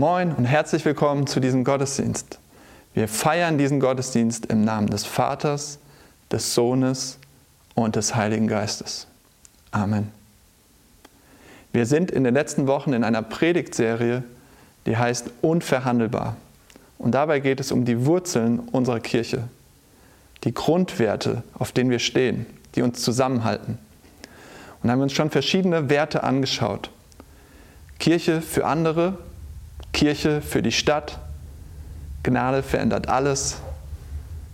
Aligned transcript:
Moin 0.00 0.32
und 0.32 0.46
herzlich 0.46 0.82
willkommen 0.86 1.26
zu 1.26 1.40
diesem 1.40 1.62
Gottesdienst. 1.62 2.38
Wir 2.94 3.06
feiern 3.06 3.58
diesen 3.58 3.80
Gottesdienst 3.80 4.46
im 4.46 4.64
Namen 4.64 4.86
des 4.86 5.04
Vaters, 5.04 5.78
des 6.32 6.54
Sohnes 6.54 7.18
und 7.74 7.96
des 7.96 8.14
Heiligen 8.14 8.48
Geistes. 8.48 9.06
Amen. 9.72 10.10
Wir 11.74 11.84
sind 11.84 12.10
in 12.10 12.24
den 12.24 12.32
letzten 12.32 12.66
Wochen 12.66 12.94
in 12.94 13.04
einer 13.04 13.20
Predigtserie, 13.20 14.22
die 14.86 14.96
heißt 14.96 15.32
Unverhandelbar. 15.42 16.36
Und 16.96 17.12
dabei 17.12 17.40
geht 17.40 17.60
es 17.60 17.70
um 17.70 17.84
die 17.84 18.06
Wurzeln 18.06 18.60
unserer 18.72 19.00
Kirche, 19.00 19.48
die 20.44 20.54
Grundwerte, 20.54 21.42
auf 21.58 21.72
denen 21.72 21.90
wir 21.90 21.98
stehen, 21.98 22.46
die 22.74 22.80
uns 22.80 23.02
zusammenhalten. 23.02 23.76
Und 24.82 24.90
haben 24.90 25.02
uns 25.02 25.12
schon 25.12 25.28
verschiedene 25.28 25.90
Werte 25.90 26.22
angeschaut. 26.22 26.88
Kirche 27.98 28.40
für 28.40 28.64
andere, 28.64 29.18
Kirche 29.92 30.40
für 30.40 30.62
die 30.62 30.72
Stadt, 30.72 31.18
Gnade 32.22 32.62
verändert 32.62 33.08
alles, 33.08 33.58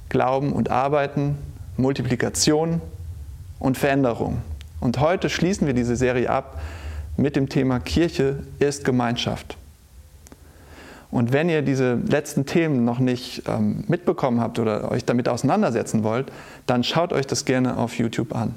Glauben 0.09 0.53
und 0.53 0.71
Arbeiten, 0.71 1.37
Multiplikation 1.77 2.81
und 3.59 3.77
Veränderung. 3.77 4.43
Und 4.81 5.01
heute 5.01 5.29
schließen 5.29 5.67
wir 5.67 5.75
diese 5.75 5.97
Serie 5.97 6.31
ab 6.31 6.61
mit 7.17 7.35
dem 7.35 7.49
Thema 7.49 7.81
Kirche 7.81 8.41
ist 8.59 8.85
Gemeinschaft. 8.85 9.57
Und 11.11 11.33
wenn 11.33 11.49
ihr 11.49 11.63
diese 11.63 11.95
letzten 11.95 12.47
Themen 12.47 12.85
noch 12.85 12.99
nicht 12.99 13.45
ähm, 13.49 13.85
mitbekommen 13.89 14.41
habt 14.41 14.59
oder 14.59 14.91
euch 14.91 15.05
damit 15.05 15.29
auseinandersetzen 15.29 16.03
wollt, 16.03 16.31
dann 16.67 16.85
schaut 16.85 17.13
euch 17.13 17.27
das 17.27 17.45
gerne 17.45 17.77
auf 17.79 17.97
YouTube 17.97 18.35
an. 18.35 18.55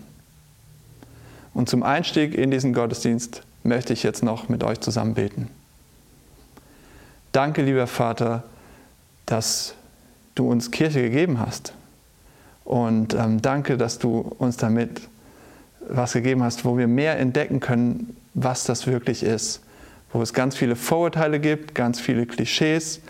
Und 1.53 1.69
zum 1.69 1.83
Einstieg 1.83 2.35
in 2.35 2.51
diesen 2.51 2.73
Gottesdienst 2.73 3.43
möchte 3.63 3.93
ich 3.93 4.03
jetzt 4.03 4.23
noch 4.23 4.49
mit 4.49 4.63
euch 4.63 4.79
zusammen 4.79 5.13
beten. 5.13 5.47
Danke, 7.31 7.61
lieber 7.61 7.87
Vater, 7.87 8.43
dass 9.25 9.75
du 10.35 10.49
uns 10.49 10.71
Kirche 10.71 11.01
gegeben 11.01 11.39
hast. 11.39 11.73
Und 12.65 13.13
ähm, 13.13 13.41
danke, 13.41 13.77
dass 13.77 13.99
du 13.99 14.35
uns 14.39 14.57
damit 14.57 15.01
was 15.87 16.13
gegeben 16.13 16.43
hast, 16.43 16.65
wo 16.65 16.77
wir 16.77 16.87
mehr 16.87 17.17
entdecken 17.19 17.59
können, 17.59 18.15
was 18.33 18.63
das 18.63 18.87
wirklich 18.87 19.23
ist 19.23 19.61
wo 20.11 20.21
es 20.21 20.33
ganz 20.33 20.55
viele 20.55 20.75
Vorurteile 20.75 21.39
gibt, 21.39 21.75
ganz 21.75 21.99
viele 21.99 22.25
Klischees, 22.25 23.01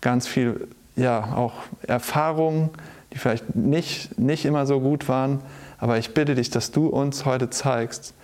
ganz 0.00 0.26
viel, 0.26 0.68
ja, 0.96 1.32
auch 1.34 1.54
Erfahrungen, 1.82 2.70
die 3.12 3.18
vielleicht 3.18 3.54
nicht, 3.54 4.18
nicht 4.18 4.44
immer 4.44 4.66
so 4.66 4.80
gut 4.80 5.08
waren. 5.08 5.40
Aber 5.78 5.98
ich 5.98 6.14
bitte 6.14 6.34
dich, 6.34 6.50
dass 6.50 6.70
du 6.70 6.88
uns 6.88 7.24
heute 7.24 7.50
zeigst, 7.50 8.14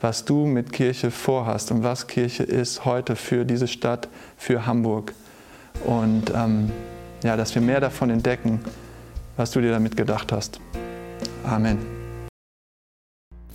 was 0.00 0.24
du 0.24 0.46
mit 0.46 0.72
Kirche 0.72 1.10
vorhast 1.10 1.70
und 1.70 1.82
was 1.82 2.06
Kirche 2.06 2.42
ist 2.42 2.84
heute 2.84 3.16
für 3.16 3.44
diese 3.44 3.68
Stadt, 3.68 4.08
für 4.36 4.66
Hamburg. 4.66 5.12
Und 5.84 6.32
ähm, 6.34 6.70
ja, 7.22 7.36
dass 7.36 7.54
wir 7.54 7.62
mehr 7.62 7.80
davon 7.80 8.10
entdecken, 8.10 8.60
was 9.36 9.50
du 9.50 9.60
dir 9.60 9.70
damit 9.70 9.96
gedacht 9.96 10.32
hast. 10.32 10.60
Amen. 11.44 11.78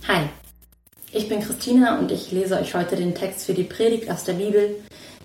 Hi, 0.06 0.28
ich 1.12 1.28
bin 1.28 1.40
Christina 1.40 1.98
und 1.98 2.12
ich 2.12 2.30
lese 2.30 2.58
euch 2.58 2.74
heute 2.74 2.94
den 2.96 3.14
Text 3.14 3.46
für 3.46 3.54
die 3.54 3.64
Predigt 3.64 4.10
aus 4.10 4.24
der 4.24 4.34
Bibel. 4.34 4.76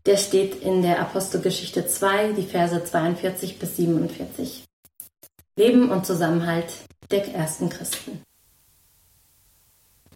Der 0.07 0.17
steht 0.17 0.55
in 0.63 0.81
der 0.81 0.99
Apostelgeschichte 0.99 1.85
2, 1.85 2.33
die 2.33 2.43
Verse 2.43 2.83
42 2.83 3.59
bis 3.59 3.77
47. 3.77 4.63
Leben 5.55 5.91
und 5.91 6.07
Zusammenhalt 6.07 6.73
der 7.11 7.27
ersten 7.35 7.69
Christen. 7.69 8.23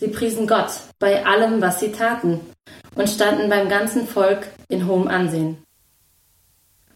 Sie 0.00 0.08
priesen 0.08 0.46
Gott 0.48 0.70
bei 0.98 1.24
allem, 1.24 1.60
was 1.60 1.78
sie 1.78 1.92
taten, 1.92 2.40
und 2.96 3.08
standen 3.08 3.48
beim 3.48 3.68
ganzen 3.68 4.08
Volk 4.08 4.48
in 4.68 4.86
hohem 4.86 5.06
Ansehen. 5.06 5.58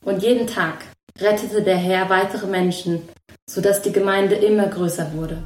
Und 0.03 0.23
jeden 0.23 0.49
Tag 0.49 0.79
rettete 1.21 1.63
der 1.63 1.77
Herr 1.77 2.11
weitere 2.11 2.47
Menschen 2.47 3.03
sodass 3.49 3.83
die 3.83 3.93
Gemeinde 3.93 4.35
immer 4.35 4.67
größer 4.67 5.13
wurde. 5.13 5.43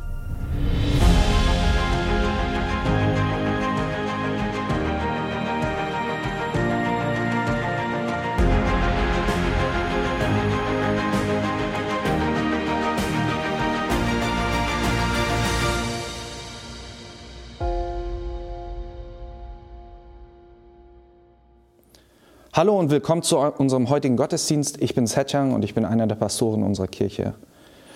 Hallo 22.58 22.76
und 22.76 22.90
willkommen 22.90 23.22
zu 23.22 23.38
unserem 23.38 23.88
heutigen 23.88 24.16
Gottesdienst. 24.16 24.82
Ich 24.82 24.92
bin 24.96 25.06
Setchang 25.06 25.54
und 25.54 25.64
ich 25.64 25.74
bin 25.74 25.84
einer 25.84 26.08
der 26.08 26.16
Pastoren 26.16 26.64
unserer 26.64 26.88
Kirche. 26.88 27.34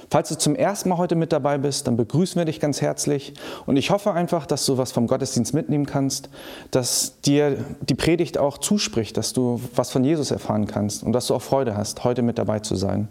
Falls 0.08 0.28
du 0.28 0.38
zum 0.38 0.54
ersten 0.54 0.88
Mal 0.88 0.98
heute 0.98 1.16
mit 1.16 1.32
dabei 1.32 1.58
bist, 1.58 1.88
dann 1.88 1.96
begrüßen 1.96 2.36
wir 2.36 2.44
dich 2.44 2.60
ganz 2.60 2.80
herzlich 2.80 3.34
und 3.66 3.76
ich 3.76 3.90
hoffe 3.90 4.12
einfach, 4.12 4.46
dass 4.46 4.64
du 4.64 4.78
was 4.78 4.92
vom 4.92 5.08
Gottesdienst 5.08 5.52
mitnehmen 5.52 5.84
kannst, 5.84 6.30
dass 6.70 7.20
dir 7.22 7.56
die 7.80 7.96
Predigt 7.96 8.38
auch 8.38 8.56
zuspricht, 8.56 9.16
dass 9.16 9.32
du 9.32 9.60
was 9.74 9.90
von 9.90 10.04
Jesus 10.04 10.30
erfahren 10.30 10.68
kannst 10.68 11.02
und 11.02 11.12
dass 11.12 11.26
du 11.26 11.34
auch 11.34 11.42
Freude 11.42 11.76
hast, 11.76 12.04
heute 12.04 12.22
mit 12.22 12.38
dabei 12.38 12.60
zu 12.60 12.76
sein. 12.76 13.08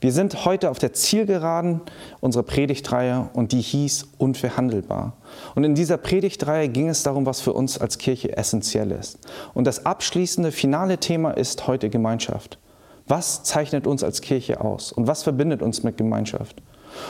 Wir 0.00 0.12
sind 0.12 0.44
heute 0.44 0.70
auf 0.70 0.78
der 0.78 0.92
Zielgeraden 0.92 1.80
unserer 2.20 2.42
Predigtreihe 2.42 3.28
und 3.32 3.52
die 3.52 3.60
hieß 3.60 4.08
Unverhandelbar. 4.18 5.14
Und 5.54 5.64
in 5.64 5.74
dieser 5.74 5.96
Predigtreihe 5.96 6.68
ging 6.68 6.88
es 6.88 7.02
darum, 7.02 7.26
was 7.26 7.40
für 7.40 7.52
uns 7.52 7.78
als 7.78 7.98
Kirche 7.98 8.36
essentiell 8.36 8.90
ist. 8.92 9.18
Und 9.54 9.66
das 9.66 9.86
abschließende, 9.86 10.52
finale 10.52 10.98
Thema 10.98 11.30
ist 11.30 11.66
heute 11.66 11.90
Gemeinschaft. 11.90 12.58
Was 13.06 13.42
zeichnet 13.42 13.86
uns 13.86 14.04
als 14.04 14.20
Kirche 14.20 14.60
aus 14.60 14.92
und 14.92 15.06
was 15.06 15.22
verbindet 15.22 15.62
uns 15.62 15.82
mit 15.82 15.96
Gemeinschaft? 15.96 16.62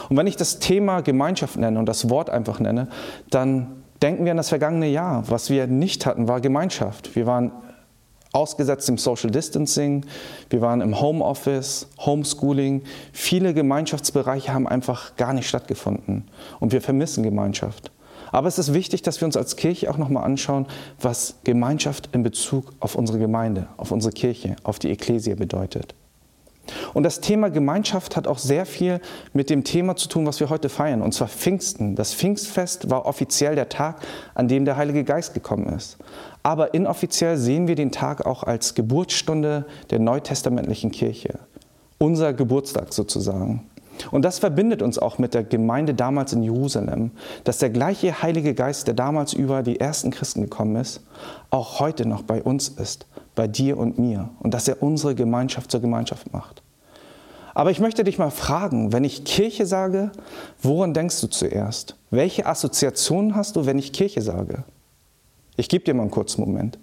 Und 0.09 0.17
wenn 0.17 0.27
ich 0.27 0.37
das 0.37 0.59
Thema 0.59 1.01
Gemeinschaft 1.01 1.57
nenne 1.57 1.79
und 1.79 1.87
das 1.87 2.09
Wort 2.09 2.31
einfach 2.31 2.61
nenne, 2.61 2.89
dann 3.31 3.83
denken 4.03 4.25
wir 4.25 4.33
an 4.33 4.37
das 4.37 4.49
vergangene 4.49 4.89
Jahr. 4.89 5.25
Was 5.29 5.51
wir 5.51 5.67
nicht 5.67 6.07
hatten, 6.07 6.29
war 6.29 6.41
Gemeinschaft. 6.41 7.17
Wir 7.17 7.27
waren 7.27 7.53
ausgesetzt 8.39 8.89
im 8.89 8.97
Social 8.97 9.31
Distancing, 9.31 10.07
wir 10.49 10.61
waren 10.61 10.81
im 10.81 11.01
Homeoffice, 11.01 11.89
Homeschooling. 11.99 12.83
Viele 13.13 13.53
Gemeinschaftsbereiche 13.53 14.55
haben 14.55 14.69
einfach 14.69 15.17
gar 15.17 15.33
nicht 15.33 15.49
stattgefunden 15.49 16.29
und 16.61 16.73
wir 16.73 16.81
vermissen 16.81 17.25
Gemeinschaft. 17.25 17.91
Aber 18.31 18.47
es 18.47 18.59
ist 18.59 18.75
wichtig, 18.75 19.03
dass 19.03 19.21
wir 19.21 19.27
uns 19.27 19.37
als 19.37 19.57
Kirche 19.57 19.91
auch 19.91 19.97
nochmal 19.97 20.25
anschauen, 20.25 20.67
was 21.01 21.35
Gemeinschaft 21.45 22.11
in 22.13 22.23
Bezug 22.23 22.73
auf 22.79 22.95
unsere 22.95 23.19
Gemeinde, 23.19 23.67
auf 23.77 23.91
unsere 23.91 24.13
Kirche, 24.13 24.57
auf 24.63 24.79
die 24.79 24.91
Ekklesie 24.91 25.35
bedeutet. 25.35 25.95
Und 26.95 27.03
das 27.03 27.21
Thema 27.21 27.51
Gemeinschaft 27.51 28.17
hat 28.17 28.27
auch 28.27 28.39
sehr 28.39 28.67
viel 28.67 29.01
mit 29.33 29.51
dem 29.51 29.65
Thema 29.65 29.97
zu 29.97 30.09
tun, 30.09 30.27
was 30.27 30.41
wir 30.41 30.51
heute 30.51 30.69
feiern, 30.69 31.03
und 31.03 31.13
zwar 31.13 31.29
Pfingsten. 31.29 31.95
Das 31.95 32.15
Pfingstfest 32.15 32.91
war 32.91 33.07
offiziell 33.07 33.55
der 33.55 33.69
Tag, 33.69 34.01
an 34.35 34.49
dem 34.49 34.65
der 34.65 34.77
Heilige 34.77 35.05
Geist 35.05 35.35
gekommen 35.35 35.69
ist. 35.69 35.99
Aber 36.43 36.75
inoffiziell 36.75 37.37
sehen 37.37 37.69
wir 37.69 37.75
den 37.75 37.93
Tag 37.93 38.25
auch 38.27 38.43
als 38.43 38.75
Geburtsstunde 38.75 39.67
der 39.91 39.99
neutestamentlichen 39.99 40.91
Kirche. 40.91 41.39
Unser 41.99 42.33
Geburtstag 42.33 42.93
sozusagen. 42.93 43.67
Und 44.11 44.25
das 44.25 44.39
verbindet 44.39 44.83
uns 44.83 44.99
auch 44.99 45.19
mit 45.19 45.35
der 45.35 45.45
Gemeinde 45.45 45.95
damals 45.95 46.33
in 46.33 46.43
Jerusalem, 46.43 47.11
dass 47.45 47.59
der 47.59 47.71
gleiche 47.71 48.23
Heilige 48.23 48.55
Geist, 48.55 48.87
der 48.87 48.95
damals 48.95 49.33
über 49.33 49.63
die 49.63 49.81
ersten 49.81 50.11
Christen 50.11 50.43
gekommen 50.43 50.77
ist, 50.77 51.03
auch 51.51 51.81
heute 51.81 52.07
noch 52.07 52.23
bei 52.23 52.43
uns 52.43 52.69
ist, 52.69 53.07
bei 53.39 53.47
dir 53.47 53.79
und 53.79 54.01
mir 54.01 54.31
und 54.41 54.53
dass 54.53 54.67
er 54.67 54.83
unsere 54.83 55.15
Gemeinschaft 55.15 55.71
zur 55.71 55.81
Gemeinschaft 55.81 56.33
macht. 56.33 56.61
Aber 57.55 57.71
ich 57.71 57.79
möchte 57.79 58.03
dich 58.03 58.19
mal 58.19 58.33
fragen, 58.33 58.93
wenn 58.93 59.05
ich 59.05 59.23
Kirche 59.23 59.65
sage, 59.65 60.11
woran 60.61 60.93
denkst 60.93 61.21
du 61.21 61.29
zuerst? 61.29 61.95
Welche 62.11 62.47
Assoziationen 62.47 63.37
hast 63.37 63.55
du, 63.55 63.65
wenn 63.65 63.79
ich 63.79 63.93
Kirche 63.93 64.23
sage? 64.23 64.65
Ich 65.57 65.69
gebe 65.69 65.85
dir 65.85 65.95
mal 65.95 66.03
einen 66.03 66.11
kurzen 66.11 66.41
Moment. 66.41 66.81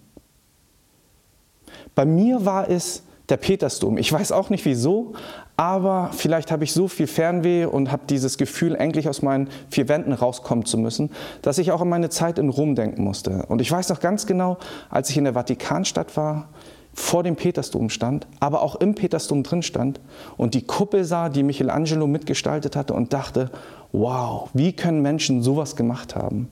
Bei 1.93 2.05
mir 2.05 2.45
war 2.45 2.69
es 2.69 3.03
der 3.29 3.37
Petersdom. 3.37 3.97
Ich 3.97 4.11
weiß 4.11 4.31
auch 4.31 4.49
nicht 4.49 4.65
wieso, 4.65 5.13
aber 5.57 6.11
vielleicht 6.13 6.51
habe 6.51 6.63
ich 6.63 6.73
so 6.73 6.87
viel 6.87 7.07
Fernweh 7.07 7.65
und 7.65 7.91
habe 7.91 8.03
dieses 8.09 8.37
Gefühl, 8.37 8.75
endlich 8.75 9.09
aus 9.09 9.21
meinen 9.21 9.49
vier 9.69 9.87
Wänden 9.87 10.13
rauskommen 10.13 10.65
zu 10.65 10.77
müssen, 10.77 11.11
dass 11.41 11.57
ich 11.57 11.71
auch 11.71 11.81
an 11.81 11.89
meine 11.89 12.09
Zeit 12.09 12.37
in 12.37 12.49
Rom 12.49 12.75
denken 12.75 13.03
musste. 13.03 13.45
Und 13.47 13.61
ich 13.61 13.71
weiß 13.71 13.89
noch 13.89 13.99
ganz 13.99 14.25
genau, 14.25 14.57
als 14.89 15.09
ich 15.09 15.17
in 15.17 15.23
der 15.23 15.33
Vatikanstadt 15.33 16.15
war, 16.17 16.49
vor 16.93 17.23
dem 17.23 17.35
Petersdom 17.35 17.89
stand, 17.89 18.25
aber 18.39 18.61
auch 18.61 18.75
im 18.75 18.95
Petersdom 18.95 19.43
drin 19.43 19.63
stand 19.63 19.99
und 20.37 20.53
die 20.53 20.61
Kuppel 20.61 21.03
sah, 21.03 21.27
die 21.27 21.43
Michelangelo 21.43 22.07
mitgestaltet 22.07 22.77
hatte 22.77 22.93
und 22.93 23.11
dachte, 23.11 23.51
wow, 23.91 24.49
wie 24.53 24.71
können 24.71 25.01
Menschen 25.01 25.41
sowas 25.43 25.75
gemacht 25.75 26.15
haben? 26.15 26.49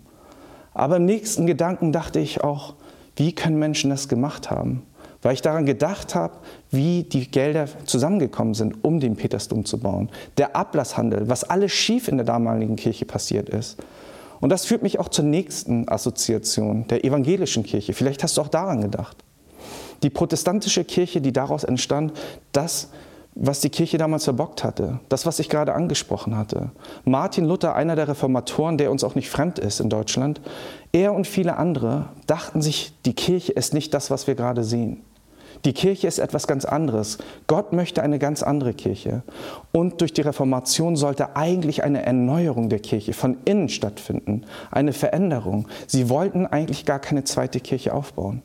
Aber 0.74 0.98
im 0.98 1.06
nächsten 1.06 1.46
Gedanken 1.46 1.94
dachte 1.94 2.19
ich 2.19 2.44
auch, 2.44 2.74
wie 3.16 3.34
können 3.34 3.58
Menschen 3.58 3.90
das 3.90 4.10
gemacht 4.10 4.52
haben? 4.52 4.84
Weil 5.24 5.34
ich 5.34 5.42
daran 5.42 5.66
gedacht 5.66 6.14
habe, 6.14 6.36
wie 6.70 7.04
die 7.04 7.30
Gelder 7.31 7.68
zusammengekommen 7.86 8.54
sind, 8.54 8.84
um 8.84 9.00
den 9.00 9.16
Petersdom 9.16 9.66
zu 9.66 9.80
bauen. 9.80 10.10
Der 10.38 10.56
Ablasshandel, 10.56 11.28
was 11.30 11.44
alles 11.44 11.72
schief 11.72 12.08
in 12.08 12.18
der 12.18 12.25
damaligen 12.25 12.75
Kirche 12.75 13.06
passiert 13.06 13.50
ist. 13.50 13.78
Und 14.40 14.50
das 14.50 14.66
führt 14.66 14.84
mich 14.84 15.00
auch 15.00 15.08
zur 15.08 15.25
nächsten 15.25 15.88
Assoziation, 15.88 16.86
der 16.90 17.06
evangelischen 17.06 17.64
Kirche. 17.64 17.94
Vielleicht 17.94 18.24
hast 18.24 18.38
du 18.38 18.42
auch 18.42 18.50
daran 18.50 18.81
gedacht. 18.81 19.18
Die 20.04 20.10
protestantische 20.10 20.84
Kirche, 20.84 21.22
die 21.22 21.31
daraus 21.31 21.64
entstand, 21.64 22.12
das, 22.52 22.90
was 23.36 23.62
die 23.62 23.69
Kirche 23.69 23.98
damals 23.98 24.26
verbockt 24.26 24.64
hatte, 24.64 25.00
das, 25.10 25.26
was 25.26 25.40
ich 25.40 25.50
gerade 25.50 25.74
angesprochen 25.74 26.38
hatte. 26.38 26.72
Martin 27.06 27.46
Luther, 27.46 27.76
einer 27.76 27.96
der 27.96 28.10
Reformatoren, 28.10 28.78
der 28.78 28.92
uns 28.92 29.04
auch 29.04 29.16
nicht 29.16 29.30
fremd 29.30 29.60
ist 29.60 29.80
in 29.80 29.90
Deutschland, 29.90 30.42
er 30.92 31.14
und 31.14 31.26
viele 31.26 31.58
andere 31.58 32.10
dachten 32.28 32.62
sich, 32.62 32.94
die 33.06 33.14
Kirche 33.14 33.54
ist 33.54 33.74
nicht 33.74 33.94
das, 33.94 34.12
was 34.12 34.28
wir 34.28 34.36
gerade 34.36 34.64
sehen. 34.64 35.04
Die 35.65 35.74
Kirche 35.74 36.07
ist 36.07 36.19
etwas 36.19 36.45
ganz 36.45 36.65
anderes. 36.65 37.19
Gott 37.48 37.71
möchte 37.71 38.04
eine 38.04 38.19
ganz 38.19 38.44
andere 38.44 38.74
Kirche. 38.74 39.24
Und 39.71 40.01
durch 40.01 40.12
die 40.12 40.21
Reformation 40.21 40.98
sollte 40.98 41.38
eigentlich 41.38 41.83
eine 41.83 42.06
Erneuerung 42.06 42.68
der 42.68 42.80
Kirche 42.80 43.13
von 43.13 43.38
innen 43.45 43.69
stattfinden, 43.69 44.45
eine 44.71 44.92
Veränderung. 44.92 45.68
Sie 45.88 46.10
wollten 46.10 46.45
eigentlich 46.45 46.86
gar 46.86 47.00
keine 47.00 47.24
zweite 47.24 47.62
Kirche 47.62 47.94
aufbauen. 47.94 48.42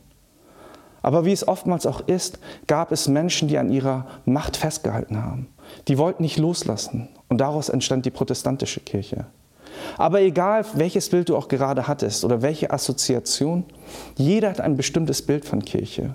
Aber 1.02 1.24
wie 1.24 1.32
es 1.32 1.46
oftmals 1.46 1.86
auch 1.86 2.02
ist, 2.06 2.38
gab 2.66 2.92
es 2.92 3.08
Menschen, 3.08 3.48
die 3.48 3.58
an 3.58 3.70
ihrer 3.70 4.06
Macht 4.24 4.56
festgehalten 4.56 5.22
haben. 5.24 5.48
Die 5.88 5.98
wollten 5.98 6.22
nicht 6.22 6.38
loslassen. 6.38 7.08
Und 7.28 7.40
daraus 7.40 7.68
entstand 7.68 8.06
die 8.06 8.10
protestantische 8.10 8.80
Kirche. 8.80 9.26
Aber 9.96 10.20
egal, 10.20 10.64
welches 10.74 11.08
Bild 11.08 11.28
du 11.28 11.36
auch 11.36 11.48
gerade 11.48 11.88
hattest 11.88 12.24
oder 12.24 12.42
welche 12.42 12.70
Assoziation, 12.70 13.64
jeder 14.16 14.50
hat 14.50 14.60
ein 14.60 14.76
bestimmtes 14.76 15.22
Bild 15.22 15.44
von 15.44 15.64
Kirche. 15.64 16.14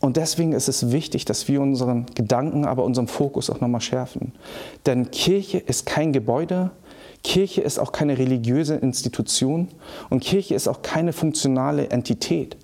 Und 0.00 0.16
deswegen 0.16 0.52
ist 0.52 0.68
es 0.68 0.92
wichtig, 0.92 1.24
dass 1.24 1.48
wir 1.48 1.60
unseren 1.60 2.06
Gedanken, 2.14 2.64
aber 2.64 2.84
unseren 2.84 3.08
Fokus 3.08 3.50
auch 3.50 3.60
nochmal 3.60 3.80
schärfen. 3.80 4.32
Denn 4.86 5.10
Kirche 5.10 5.58
ist 5.58 5.86
kein 5.86 6.12
Gebäude, 6.12 6.70
Kirche 7.24 7.62
ist 7.62 7.78
auch 7.78 7.90
keine 7.90 8.16
religiöse 8.16 8.76
Institution 8.76 9.68
und 10.08 10.20
Kirche 10.20 10.54
ist 10.54 10.68
auch 10.68 10.82
keine 10.82 11.12
funktionale 11.12 11.90
Entität. 11.90 12.56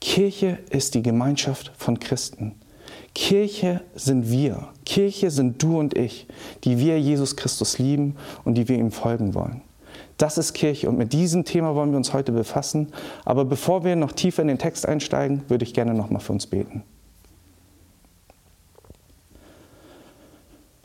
Kirche 0.00 0.58
ist 0.70 0.94
die 0.94 1.02
Gemeinschaft 1.02 1.72
von 1.76 1.98
Christen. 1.98 2.54
Kirche 3.14 3.80
sind 3.96 4.30
wir. 4.30 4.68
Kirche 4.84 5.32
sind 5.32 5.60
du 5.60 5.78
und 5.78 5.98
ich, 5.98 6.28
die 6.62 6.78
wir 6.78 7.00
Jesus 7.00 7.34
Christus 7.34 7.78
lieben 7.78 8.16
und 8.44 8.54
die 8.54 8.68
wir 8.68 8.78
ihm 8.78 8.92
folgen 8.92 9.34
wollen. 9.34 9.62
Das 10.18 10.36
ist 10.36 10.52
Kirche 10.52 10.88
und 10.88 10.98
mit 10.98 11.12
diesem 11.12 11.44
Thema 11.44 11.76
wollen 11.76 11.92
wir 11.92 11.96
uns 11.96 12.12
heute 12.12 12.32
befassen. 12.32 12.92
Aber 13.24 13.44
bevor 13.44 13.84
wir 13.84 13.94
noch 13.94 14.12
tiefer 14.12 14.42
in 14.42 14.48
den 14.48 14.58
Text 14.58 14.86
einsteigen, 14.86 15.42
würde 15.48 15.64
ich 15.64 15.74
gerne 15.74 15.94
nochmal 15.94 16.20
für 16.20 16.32
uns 16.32 16.48
beten. 16.48 16.82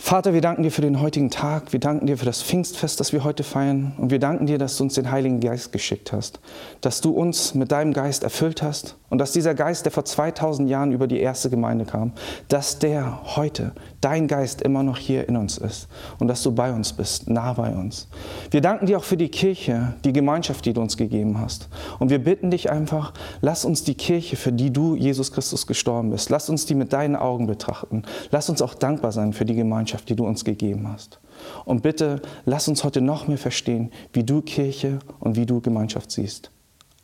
Vater, 0.05 0.33
wir 0.33 0.41
danken 0.41 0.63
dir 0.63 0.69
für 0.69 0.81
den 0.81 1.00
heutigen 1.00 1.29
Tag. 1.29 1.71
Wir 1.71 1.79
danken 1.79 2.07
dir 2.07 2.17
für 2.17 2.25
das 2.25 2.44
Pfingstfest, 2.44 3.00
das 3.00 3.13
wir 3.13 3.23
heute 3.23 3.41
feiern. 3.41 3.94
Und 3.97 4.11
wir 4.11 4.19
danken 4.19 4.47
dir, 4.47 4.57
dass 4.57 4.75
du 4.75 4.83
uns 4.83 4.95
den 4.95 5.09
Heiligen 5.09 5.39
Geist 5.39 5.71
geschickt 5.71 6.11
hast. 6.11 6.41
Dass 6.81 7.00
du 7.00 7.11
uns 7.11 7.55
mit 7.55 7.71
deinem 7.71 7.94
Geist 7.94 8.21
erfüllt 8.21 8.61
hast. 8.61 8.97
Und 9.09 9.19
dass 9.19 9.31
dieser 9.31 9.53
Geist, 9.53 9.85
der 9.85 9.94
vor 9.94 10.03
2000 10.03 10.69
Jahren 10.69 10.91
über 10.91 11.07
die 11.07 11.21
erste 11.21 11.50
Gemeinde 11.50 11.85
kam, 11.85 12.11
dass 12.50 12.79
der 12.79 13.38
heute, 13.38 13.71
dein 14.01 14.27
Geist, 14.27 14.61
immer 14.61 14.83
noch 14.83 14.97
hier 14.97 15.29
in 15.29 15.38
uns 15.38 15.57
ist. 15.57 15.88
Und 16.19 16.27
dass 16.27 16.44
du 16.44 16.51
bei 16.51 16.73
uns 16.73 16.91
bist, 16.91 17.29
nah 17.29 17.53
bei 17.53 17.73
uns. 17.73 18.09
Wir 18.51 18.59
danken 18.59 18.88
dir 18.88 18.97
auch 18.97 19.03
für 19.05 19.15
die 19.15 19.29
Kirche, 19.29 19.94
die 20.03 20.11
Gemeinschaft, 20.11 20.65
die 20.65 20.73
du 20.73 20.81
uns 20.81 20.97
gegeben 20.97 21.39
hast. 21.39 21.69
Und 22.00 22.09
wir 22.09 22.19
bitten 22.19 22.51
dich 22.51 22.69
einfach, 22.69 23.13
lass 23.39 23.63
uns 23.63 23.85
die 23.85 23.95
Kirche, 23.95 24.35
für 24.35 24.51
die 24.51 24.73
du, 24.73 24.97
Jesus 24.97 25.31
Christus, 25.31 25.65
gestorben 25.65 26.09
bist, 26.09 26.29
lass 26.29 26.50
uns 26.50 26.65
die 26.65 26.75
mit 26.75 26.91
deinen 26.91 27.15
Augen 27.15 27.47
betrachten. 27.47 28.03
Lass 28.31 28.50
uns 28.50 28.61
auch 28.61 28.73
dankbar 28.73 29.13
sein 29.13 29.31
für 29.31 29.45
die 29.45 29.55
Gemeinschaft 29.55 29.93
Gemeinschaft, 29.94 30.10
die 30.10 30.16
du 30.16 30.25
uns 30.25 30.44
gegeben 30.44 30.88
hast. 30.88 31.19
Und 31.66 31.84
bitte 31.84 32.22
lass 32.45 32.68
uns 32.68 32.84
heute 32.84 33.01
noch 33.01 33.28
mehr 33.28 33.38
verstehen, 33.38 33.92
wie 34.12 34.24
du 34.24 34.42
Kirche 34.42 35.00
und 35.19 35.36
wie 35.36 35.45
du 35.45 35.62
Gemeinschaft 35.62 36.12
siehst. 36.12 36.51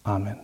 Amen. 0.04 0.38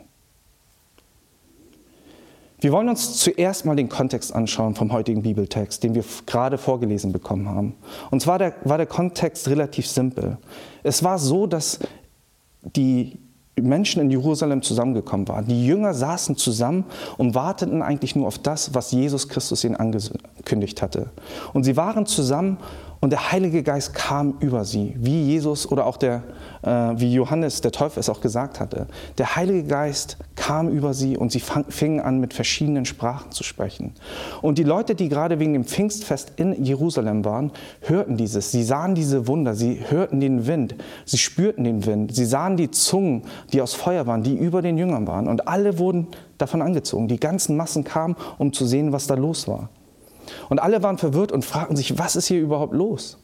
Wir 2.59 2.71
wollen 2.71 2.89
uns 2.89 3.17
zuerst 3.17 3.65
mal 3.65 3.75
den 3.75 3.89
Kontext 3.89 4.33
anschauen 4.33 4.75
vom 4.75 4.91
heutigen 4.91 5.23
Bibeltext, 5.23 5.83
den 5.83 5.93
wir 5.93 6.03
gerade 6.25 6.57
vorgelesen 6.57 7.11
bekommen 7.11 7.47
haben. 7.49 7.75
Und 8.11 8.21
zwar 8.21 8.39
der, 8.39 8.53
war 8.63 8.77
der 8.77 8.87
Kontext 8.87 9.47
relativ 9.47 9.87
simpel. 9.87 10.37
Es 10.83 11.03
war 11.03 11.19
so, 11.19 11.47
dass 11.47 11.79
die 12.61 13.19
Menschen 13.61 14.01
in 14.01 14.11
Jerusalem 14.11 14.61
zusammengekommen 14.61 15.27
waren. 15.27 15.47
Die 15.47 15.65
Jünger 15.65 15.93
saßen 15.93 16.35
zusammen 16.35 16.85
und 17.17 17.35
warteten 17.35 17.81
eigentlich 17.81 18.15
nur 18.15 18.27
auf 18.27 18.37
das, 18.37 18.73
was 18.73 18.91
Jesus 18.91 19.29
Christus 19.29 19.63
ihnen 19.63 19.75
angekündigt 19.75 20.81
hatte. 20.81 21.09
Und 21.53 21.63
sie 21.63 21.77
waren 21.77 22.05
zusammen 22.05 22.57
und 22.99 23.11
der 23.11 23.31
Heilige 23.31 23.63
Geist 23.63 23.93
kam 23.93 24.35
über 24.39 24.65
sie, 24.65 24.95
wie 24.97 25.25
Jesus 25.25 25.71
oder 25.71 25.85
auch 25.85 25.97
der, 25.97 26.23
äh, 26.63 26.69
wie 26.69 27.13
Johannes, 27.13 27.61
der 27.61 27.71
Teufel 27.71 27.99
es 27.99 28.09
auch 28.09 28.21
gesagt 28.21 28.59
hatte. 28.59 28.87
Der 29.17 29.35
Heilige 29.35 29.63
Geist 29.63 30.17
kam 30.45 30.69
über 30.69 30.93
sie 30.93 31.17
und 31.17 31.31
sie 31.31 31.41
fingen 31.69 31.99
an, 31.99 32.19
mit 32.19 32.35
verschiedenen 32.35 32.85
Sprachen 32.85 33.31
zu 33.31 33.43
sprechen. 33.43 33.93
Und 34.43 34.59
die 34.59 34.63
Leute, 34.63 34.93
die 34.93 35.09
gerade 35.09 35.39
wegen 35.39 35.53
dem 35.53 35.63
Pfingstfest 35.63 36.33
in 36.35 36.63
Jerusalem 36.63 37.25
waren, 37.25 37.51
hörten 37.81 38.15
dieses. 38.15 38.51
Sie 38.51 38.61
sahen 38.61 38.93
diese 38.93 39.27
Wunder, 39.27 39.55
sie 39.55 39.79
hörten 39.89 40.19
den 40.19 40.45
Wind, 40.45 40.75
sie 41.03 41.17
spürten 41.17 41.63
den 41.63 41.87
Wind, 41.87 42.13
sie 42.13 42.25
sahen 42.25 42.57
die 42.57 42.69
Zungen, 42.69 43.23
die 43.53 43.61
aus 43.63 43.73
Feuer 43.73 44.05
waren, 44.05 44.21
die 44.21 44.37
über 44.37 44.61
den 44.61 44.77
Jüngern 44.77 45.07
waren. 45.07 45.27
Und 45.27 45.47
alle 45.47 45.79
wurden 45.79 46.09
davon 46.37 46.61
angezogen. 46.61 47.07
Die 47.07 47.19
ganzen 47.19 47.57
Massen 47.57 47.83
kamen, 47.83 48.15
um 48.37 48.53
zu 48.53 48.67
sehen, 48.67 48.91
was 48.91 49.07
da 49.07 49.15
los 49.15 49.47
war. 49.47 49.69
Und 50.49 50.59
alle 50.59 50.83
waren 50.83 50.99
verwirrt 50.99 51.31
und 51.31 51.43
fragten 51.43 51.75
sich, 51.75 51.97
was 51.97 52.15
ist 52.15 52.27
hier 52.27 52.39
überhaupt 52.39 52.75
los? 52.75 53.17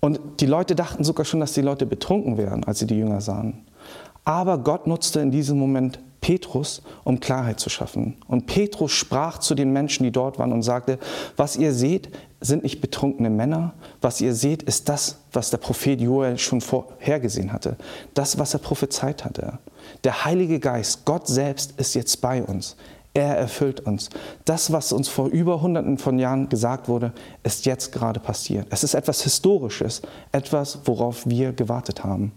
Und 0.00 0.18
die 0.40 0.46
Leute 0.46 0.74
dachten 0.74 1.04
sogar 1.04 1.24
schon, 1.24 1.38
dass 1.38 1.52
die 1.52 1.62
Leute 1.62 1.86
betrunken 1.86 2.36
wären, 2.36 2.64
als 2.64 2.80
sie 2.80 2.88
die 2.88 2.98
Jünger 2.98 3.20
sahen. 3.20 3.64
Aber 4.24 4.58
Gott 4.58 4.86
nutzte 4.86 5.20
in 5.20 5.30
diesem 5.30 5.58
Moment 5.58 5.98
Petrus, 6.30 6.82
um 7.02 7.18
Klarheit 7.18 7.58
zu 7.58 7.70
schaffen. 7.70 8.16
Und 8.28 8.46
Petrus 8.46 8.92
sprach 8.92 9.38
zu 9.38 9.56
den 9.56 9.72
Menschen, 9.72 10.04
die 10.04 10.12
dort 10.12 10.38
waren, 10.38 10.52
und 10.52 10.62
sagte, 10.62 11.00
was 11.36 11.56
ihr 11.56 11.74
seht, 11.74 12.08
sind 12.40 12.62
nicht 12.62 12.80
betrunkene 12.80 13.30
Männer, 13.30 13.74
was 14.00 14.20
ihr 14.20 14.32
seht, 14.32 14.62
ist 14.62 14.88
das, 14.88 15.18
was 15.32 15.50
der 15.50 15.56
Prophet 15.56 16.00
Joel 16.00 16.38
schon 16.38 16.60
vorhergesehen 16.60 17.52
hatte, 17.52 17.76
das, 18.14 18.38
was 18.38 18.54
er 18.54 18.60
prophezeit 18.60 19.24
hatte. 19.24 19.58
Der 20.04 20.24
Heilige 20.24 20.60
Geist, 20.60 21.04
Gott 21.04 21.26
selbst, 21.26 21.74
ist 21.78 21.94
jetzt 21.94 22.20
bei 22.20 22.44
uns. 22.44 22.76
Er 23.12 23.36
erfüllt 23.36 23.80
uns. 23.80 24.08
Das, 24.44 24.70
was 24.70 24.92
uns 24.92 25.08
vor 25.08 25.26
über 25.26 25.60
hunderten 25.60 25.98
von 25.98 26.20
Jahren 26.20 26.48
gesagt 26.48 26.86
wurde, 26.86 27.12
ist 27.42 27.66
jetzt 27.66 27.90
gerade 27.90 28.20
passiert. 28.20 28.68
Es 28.70 28.84
ist 28.84 28.94
etwas 28.94 29.22
Historisches, 29.22 30.00
etwas, 30.30 30.78
worauf 30.84 31.26
wir 31.26 31.52
gewartet 31.52 32.04
haben. 32.04 32.30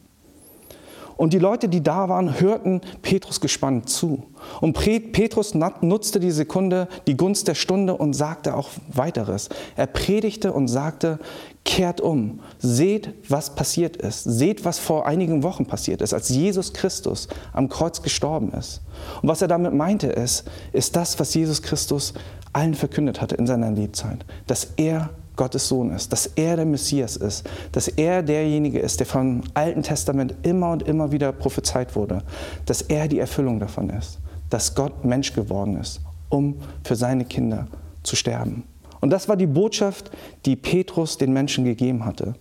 Und 1.16 1.34
die 1.34 1.40
Leute, 1.40 1.70
die 1.70 1.82
da 1.82 2.10
waren, 2.10 2.40
hörten 2.40 2.82
Petrus 3.02 3.42
gespannt 3.42 3.90
zu. 3.90 4.24
Und 4.62 4.74
Petrus 4.74 5.54
nutzte 5.54 6.20
die 6.20 6.32
Sekunde, 6.32 6.88
die 7.08 7.18
Gunst 7.18 7.48
der 7.48 7.56
Stunde 7.56 7.96
und 7.96 8.14
sagte 8.14 8.56
auch 8.56 8.70
weiteres. 8.92 9.50
Er 9.76 9.88
predigte 9.88 10.54
und 10.54 10.68
sagte, 10.68 11.20
kehrt 11.66 12.02
um, 12.02 12.42
seht, 12.60 13.14
was 13.30 13.56
passiert 13.56 13.96
ist, 13.98 14.24
seht, 14.24 14.66
was 14.66 14.80
vor 14.80 15.06
einigen 15.08 15.44
Wochen 15.44 15.66
passiert 15.66 16.02
ist, 16.02 16.14
als 16.14 16.30
Jesus 16.30 16.74
Christus 16.74 17.28
am 17.54 17.70
Kreuz 17.70 18.02
gestorben 18.02 18.52
ist. 18.52 18.82
Und 19.22 19.30
was 19.30 19.42
er 19.42 19.48
damit 19.48 19.74
meinte 19.74 20.08
ist, 20.08 20.44
ist 20.74 20.96
das, 20.96 21.20
was 21.20 21.34
Jesus 21.34 21.62
Christus 21.62 22.14
allen 22.52 22.76
verkündet 22.76 23.22
hatte 23.22 23.36
in 23.36 23.48
seiner 23.48 23.72
Lebzeit, 23.72 24.26
dass 24.46 24.74
er 24.76 25.10
Gottes 25.36 25.68
Sohn 25.68 25.92
ist, 25.92 26.12
dass 26.14 26.28
er 26.28 26.56
der 26.56 26.66
Messias 26.66 27.16
ist, 27.16 27.50
dass 27.72 27.88
er 27.88 28.22
derjenige 28.22 28.80
ist, 28.80 29.00
der 29.00 29.08
vom 29.08 29.42
Alten 29.54 29.82
Testament 29.82 30.36
immer 30.44 30.72
und 30.72 30.84
immer 30.84 31.12
wieder 31.12 31.32
prophezeit 31.32 31.96
wurde, 31.96 32.22
dass 32.66 32.82
er 32.84 33.08
die 33.08 33.20
Erfüllung 33.20 33.60
davon 33.60 33.90
ist, 33.90 34.20
dass 34.50 34.76
Gott 34.76 35.04
Mensch 35.04 35.34
geworden 35.34 35.78
ist, 35.78 36.02
um 36.30 36.56
für 36.84 36.96
seine 36.96 37.26
Kinder 37.26 37.68
zu 38.04 38.16
sterben. 38.16 38.64
Und 39.02 39.10
das 39.10 39.28
war 39.28 39.36
die 39.36 39.48
Botschaft, 39.48 40.12
die 40.46 40.56
Petrus 40.56 41.18
den 41.18 41.34
Menschen 41.34 41.66
gegeben 41.66 42.06
hatte. 42.06 42.36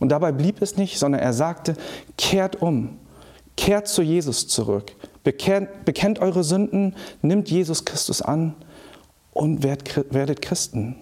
Und 0.00 0.10
dabei 0.10 0.32
blieb 0.32 0.62
es 0.62 0.76
nicht, 0.76 0.98
sondern 0.98 1.20
er 1.20 1.32
sagte, 1.32 1.74
kehrt 2.16 2.62
um, 2.62 2.98
kehrt 3.56 3.88
zu 3.88 4.02
Jesus 4.02 4.48
zurück, 4.48 4.92
bekennt, 5.22 5.84
bekennt 5.84 6.20
eure 6.20 6.44
Sünden, 6.44 6.94
nimmt 7.20 7.50
Jesus 7.50 7.84
Christus 7.84 8.22
an 8.22 8.54
und 9.32 9.62
werdet 9.62 10.42
Christen. 10.42 10.96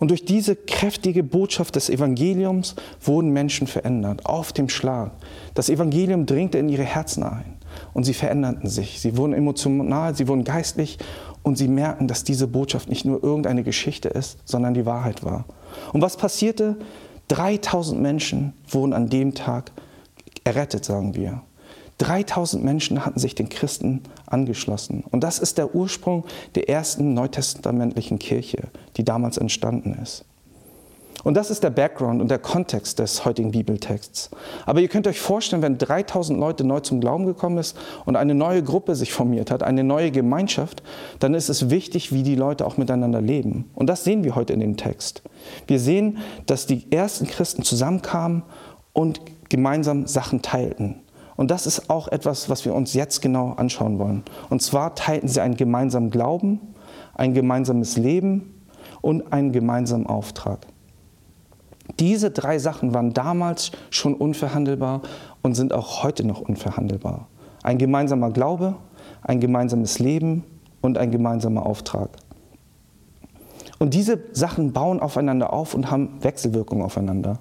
Und 0.00 0.10
durch 0.10 0.24
diese 0.24 0.56
kräftige 0.56 1.22
Botschaft 1.22 1.76
des 1.76 1.90
Evangeliums 1.90 2.74
wurden 3.02 3.30
Menschen 3.30 3.66
verändert, 3.66 4.26
auf 4.26 4.52
dem 4.52 4.68
Schlag. 4.68 5.12
Das 5.54 5.68
Evangelium 5.68 6.26
drängte 6.26 6.58
in 6.58 6.68
ihre 6.70 6.82
Herzen 6.82 7.22
ein 7.22 7.56
und 7.92 8.04
sie 8.04 8.14
veränderten 8.14 8.68
sich. 8.68 9.00
Sie 9.00 9.16
wurden 9.16 9.34
emotional, 9.34 10.16
sie 10.16 10.26
wurden 10.26 10.44
geistlich 10.44 10.98
und 11.42 11.58
sie 11.58 11.68
merken, 11.68 12.08
dass 12.08 12.24
diese 12.24 12.46
Botschaft 12.46 12.88
nicht 12.88 13.04
nur 13.04 13.22
irgendeine 13.22 13.62
Geschichte 13.62 14.08
ist, 14.08 14.38
sondern 14.46 14.74
die 14.74 14.86
Wahrheit 14.86 15.22
war. 15.22 15.44
Und 15.92 16.00
was 16.00 16.16
passierte? 16.16 16.76
3000 17.28 18.00
Menschen 18.00 18.54
wurden 18.68 18.92
an 18.92 19.08
dem 19.08 19.34
Tag 19.34 19.70
errettet, 20.44 20.84
sagen 20.84 21.14
wir. 21.14 21.42
3000 22.00 22.64
Menschen 22.64 23.04
hatten 23.04 23.20
sich 23.20 23.34
den 23.34 23.50
Christen 23.50 24.02
angeschlossen. 24.26 25.04
Und 25.10 25.22
das 25.22 25.38
ist 25.38 25.58
der 25.58 25.74
Ursprung 25.74 26.24
der 26.54 26.68
ersten 26.68 27.12
neutestamentlichen 27.12 28.18
Kirche, 28.18 28.68
die 28.96 29.04
damals 29.04 29.36
entstanden 29.36 29.98
ist. 30.02 30.24
Und 31.22 31.34
das 31.34 31.50
ist 31.50 31.62
der 31.62 31.68
Background 31.68 32.22
und 32.22 32.30
der 32.30 32.38
Kontext 32.38 32.98
des 32.98 33.26
heutigen 33.26 33.50
Bibeltexts. 33.50 34.30
Aber 34.64 34.80
ihr 34.80 34.88
könnt 34.88 35.06
euch 35.06 35.20
vorstellen, 35.20 35.60
wenn 35.60 35.76
3000 35.76 36.40
Leute 36.40 36.64
neu 36.64 36.80
zum 36.80 37.00
Glauben 37.00 37.26
gekommen 37.26 37.58
ist 37.58 37.76
und 38.06 38.16
eine 38.16 38.34
neue 38.34 38.62
Gruppe 38.62 38.94
sich 38.94 39.12
formiert 39.12 39.50
hat, 39.50 39.62
eine 39.62 39.84
neue 39.84 40.10
Gemeinschaft, 40.10 40.82
dann 41.18 41.34
ist 41.34 41.50
es 41.50 41.68
wichtig, 41.68 42.14
wie 42.14 42.22
die 42.22 42.36
Leute 42.36 42.66
auch 42.66 42.78
miteinander 42.78 43.20
leben. 43.20 43.68
Und 43.74 43.88
das 43.88 44.04
sehen 44.04 44.24
wir 44.24 44.34
heute 44.34 44.54
in 44.54 44.60
dem 44.60 44.78
Text. 44.78 45.22
Wir 45.66 45.78
sehen, 45.78 46.18
dass 46.46 46.64
die 46.64 46.90
ersten 46.90 47.26
Christen 47.26 47.62
zusammenkamen 47.62 48.42
und 48.94 49.20
gemeinsam 49.50 50.06
Sachen 50.06 50.40
teilten. 50.40 51.02
Und 51.40 51.50
das 51.50 51.66
ist 51.66 51.88
auch 51.88 52.06
etwas, 52.08 52.50
was 52.50 52.66
wir 52.66 52.74
uns 52.74 52.92
jetzt 52.92 53.22
genau 53.22 53.54
anschauen 53.54 53.98
wollen. 53.98 54.24
Und 54.50 54.60
zwar 54.60 54.94
teilten 54.94 55.26
sie 55.26 55.40
einen 55.40 55.56
gemeinsamen 55.56 56.10
Glauben, 56.10 56.60
ein 57.14 57.32
gemeinsames 57.32 57.96
Leben 57.96 58.60
und 59.00 59.32
einen 59.32 59.50
gemeinsamen 59.50 60.06
Auftrag. 60.06 60.66
Diese 61.98 62.30
drei 62.30 62.58
Sachen 62.58 62.92
waren 62.92 63.14
damals 63.14 63.72
schon 63.88 64.12
unverhandelbar 64.12 65.00
und 65.40 65.54
sind 65.54 65.72
auch 65.72 66.02
heute 66.02 66.26
noch 66.26 66.42
unverhandelbar. 66.42 67.26
Ein 67.62 67.78
gemeinsamer 67.78 68.32
Glaube, 68.32 68.76
ein 69.22 69.40
gemeinsames 69.40 69.98
Leben 69.98 70.44
und 70.82 70.98
ein 70.98 71.10
gemeinsamer 71.10 71.64
Auftrag. 71.64 72.10
Und 73.78 73.94
diese 73.94 74.20
Sachen 74.32 74.74
bauen 74.74 75.00
aufeinander 75.00 75.54
auf 75.54 75.72
und 75.72 75.90
haben 75.90 76.18
Wechselwirkungen 76.20 76.84
aufeinander. 76.84 77.38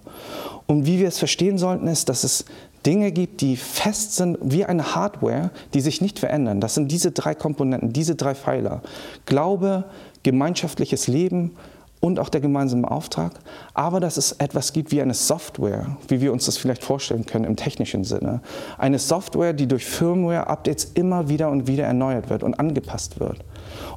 Und 0.67 0.85
wie 0.85 0.99
wir 0.99 1.09
es 1.09 1.19
verstehen 1.19 1.57
sollten, 1.57 1.85
ist, 1.87 2.07
dass 2.07 2.23
es 2.23 2.45
Dinge 2.85 3.11
gibt, 3.11 3.41
die 3.41 3.57
fest 3.57 4.15
sind 4.15 4.37
wie 4.41 4.65
eine 4.65 4.95
Hardware, 4.95 5.51
die 5.73 5.81
sich 5.81 6.01
nicht 6.01 6.19
verändern. 6.19 6.61
Das 6.61 6.75
sind 6.75 6.91
diese 6.91 7.11
drei 7.11 7.35
Komponenten, 7.35 7.93
diese 7.93 8.15
drei 8.15 8.35
Pfeiler. 8.35 8.81
Glaube, 9.25 9.85
gemeinschaftliches 10.23 11.07
Leben 11.07 11.51
und 11.99 12.19
auch 12.19 12.29
der 12.29 12.41
gemeinsame 12.41 12.89
Auftrag, 12.89 13.33
aber 13.73 13.99
dass 13.99 14.17
es 14.17 14.31
etwas 14.33 14.71
gibt 14.71 14.91
wie 14.91 15.01
eine 15.01 15.13
Software, 15.13 15.97
wie 16.07 16.21
wir 16.21 16.31
uns 16.31 16.45
das 16.45 16.57
vielleicht 16.57 16.83
vorstellen 16.83 17.25
können 17.25 17.45
im 17.45 17.57
technischen 17.57 18.05
Sinne. 18.05 18.41
Eine 18.77 18.99
Software, 18.99 19.51
die 19.51 19.67
durch 19.67 19.85
Firmware-Updates 19.85 20.91
immer 20.93 21.27
wieder 21.27 21.49
und 21.49 21.67
wieder 21.67 21.85
erneuert 21.85 22.29
wird 22.29 22.43
und 22.43 22.57
angepasst 22.59 23.19
wird. 23.19 23.39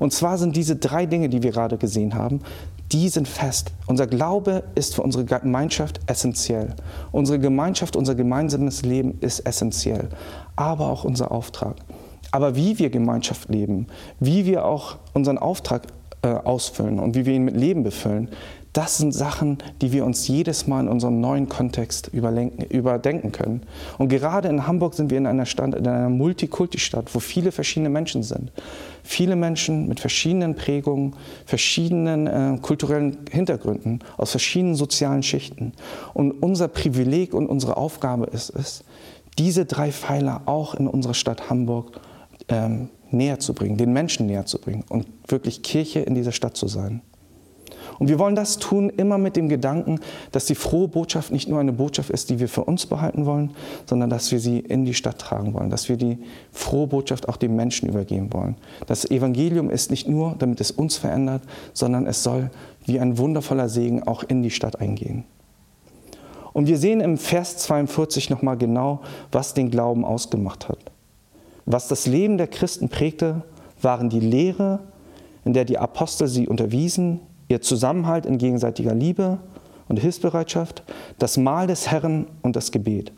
Und 0.01 0.13
zwar 0.13 0.37
sind 0.37 0.57
diese 0.57 0.77
drei 0.77 1.07
Dinge, 1.07 1.29
die 1.29 1.43
wir 1.43 1.53
gerade 1.53 1.79
gesehen 1.79 2.15
haben, 2.15 2.41
die 2.93 3.09
sind 3.09 3.27
fest. 3.27 3.73
Unser 3.87 4.07
Glaube 4.07 4.65
ist 4.75 4.95
für 4.95 5.03
unsere 5.03 5.25
Gemeinschaft 5.25 6.01
essentiell. 6.07 6.75
Unsere 7.11 7.39
Gemeinschaft, 7.39 7.97
unser 7.97 8.15
gemeinsames 8.15 8.83
Leben 8.83 9.19
ist 9.21 9.41
essentiell, 9.41 10.09
aber 10.57 10.89
auch 10.89 11.05
unser 11.05 11.33
Auftrag. 11.33 11.77
Aber 12.31 12.57
wie 12.57 12.79
wir 12.79 12.91
Gemeinschaft 12.91 13.49
leben, 13.49 13.87
wie 14.21 14.47
wir 14.47 14.65
auch 14.65 14.97
unseren 15.13 15.39
Auftrag 15.39 15.83
äh, 16.23 16.29
ausfüllen 16.29 16.99
und 16.99 17.15
wie 17.15 17.27
wir 17.27 17.35
ihn 17.35 17.45
mit 17.45 17.57
Leben 17.57 17.83
befüllen, 17.83 18.29
das 18.73 18.97
sind 18.97 19.13
Sachen, 19.13 19.59
die 19.83 19.93
wir 19.93 20.05
uns 20.07 20.27
jedes 20.29 20.67
Mal 20.67 20.81
in 20.81 20.89
unserem 20.89 21.21
neuen 21.21 21.49
Kontext 21.49 22.09
überdenken 22.09 23.31
können. 23.31 23.63
Und 23.99 24.09
gerade 24.09 24.49
in 24.49 24.67
Hamburg 24.67 24.95
sind 24.95 25.11
wir 25.11 25.19
in 25.19 25.27
einer 25.27 25.45
Stadt, 25.45 25.75
in 25.75 25.87
einer 25.87 26.09
Multikulti-Stadt, 26.09 27.15
wo 27.15 27.21
viele 27.21 27.53
verschiedene 27.53 27.91
Menschen 27.91 28.23
sind. 28.23 28.51
Viele 29.03 29.37
Menschen 29.37 29.89
mit 29.89 30.01
verschiedenen 30.01 30.55
Prägungen, 30.55 31.15
verschiedenen 31.45 32.27
äh, 32.27 32.59
kulturellen 32.63 33.19
Hintergründen, 33.31 34.01
aus 34.17 34.31
verschiedenen 34.31 34.75
sozialen 34.75 35.23
Schichten. 35.23 35.73
Und 36.15 36.31
unser 36.31 36.69
Privileg 36.69 37.35
und 37.35 37.49
unsere 37.49 37.77
Aufgabe 37.77 38.27
ist 38.27 38.51
es, 38.51 38.85
diese 39.39 39.67
drei 39.67 39.93
Pfeiler 39.93 40.43
auch 40.47 40.75
in 40.75 40.87
unserer 40.87 41.15
Stadt 41.15 41.51
Hamburg 41.51 42.01
ähm, 42.49 42.89
näher 43.11 43.39
zu 43.39 43.53
bringen, 43.53 43.77
den 43.77 43.93
Menschen 43.93 44.27
näher 44.27 44.47
zu 44.47 44.59
bringen 44.59 44.85
und 44.89 45.07
wirklich 45.29 45.63
Kirche 45.63 46.01
in 46.01 46.15
dieser 46.15 46.33
Stadt 46.33 46.57
zu 46.57 46.69
sein. 46.69 47.03
Und 48.03 48.09
wir 48.09 48.19
wollen 48.19 48.35
das 48.35 48.59
tun 48.59 48.91
immer 48.91 49.17
mit 49.17 49.37
dem 49.37 49.49
Gedanken, 49.49 50.01
dass 50.33 50.47
die 50.47 50.57
frohe 50.57 50.89
Botschaft 50.89 51.31
nicht 51.31 51.49
nur 51.49 51.61
eine 51.61 51.73
Botschaft 51.73 52.11
ist, 52.11 52.31
die 52.31 52.41
wir 52.41 52.49
für 52.49 52.65
uns 52.65 52.85
behalten 52.85 53.27
wollen, 53.27 53.53
sondern 53.87 54.11
dass 54.11 54.33
wir 54.33 54.41
sie 54.41 54.59
in 54.59 54.85
die 54.85 54.93
Stadt 54.93 55.21
tragen 55.21 55.55
wollen, 55.55 55.71
dass 55.71 55.89
wir 55.89 55.97
die 55.97 56.19
frohe 56.51 56.89
Botschaft 56.89 57.29
auch 57.29 57.37
den 57.37 57.55
Menschen 57.55 57.89
übergeben 57.89 58.33
wollen. 58.33 58.57
Das 58.89 59.09
Evangelium 59.09 59.71
ist 59.71 59.93
nicht 59.93 60.09
nur, 60.09 60.35
damit 60.37 60.61
es 60.61 60.73
uns 60.73 60.97
verändert, 60.97 61.43
sondern 61.75 62.09
es 62.09 62.25
soll 62.25 62.51
wie 62.87 62.99
ein 62.99 63.19
wundervoller 63.19 63.69
Segen 63.69 64.03
auch 64.03 64.25
in 64.25 64.43
die 64.43 64.51
Stadt 64.51 64.81
eingehen. 64.81 65.23
Und 66.53 66.67
wir 66.67 66.79
sehen 66.79 67.01
im 67.01 67.17
Vers 67.17 67.59
42 67.59 68.31
nochmal 68.31 68.57
genau, 68.57 69.03
was 69.31 69.55
den 69.55 69.71
Glauben 69.71 70.05
ausgemacht 70.05 70.69
hat. 70.69 70.91
Was 71.67 71.87
das 71.87 72.09
Leben 72.09 72.37
der 72.37 72.49
Christen 72.49 72.89
prägte, 72.89 73.43
waren 73.81 74.11
die 74.11 74.19
Lehre, 74.19 74.81
in 75.45 75.53
der 75.53 75.65
die 75.65 75.79
Apostel 75.79 76.27
sie 76.27 76.49
unterwiesen, 76.49 77.21
ihr 77.53 77.61
Zusammenhalt 77.61 78.27
in 78.27 78.39
gegenseitiger 78.39 78.95
Liebe 78.95 79.39
und 79.89 80.01
Hilfsbereitschaft, 80.01 80.83
das 81.19 81.37
Mahl 81.37 81.67
des 81.67 81.91
Herrn 81.91 82.27
und 82.43 82.57
das 82.57 82.73
Gebet. 82.73 83.13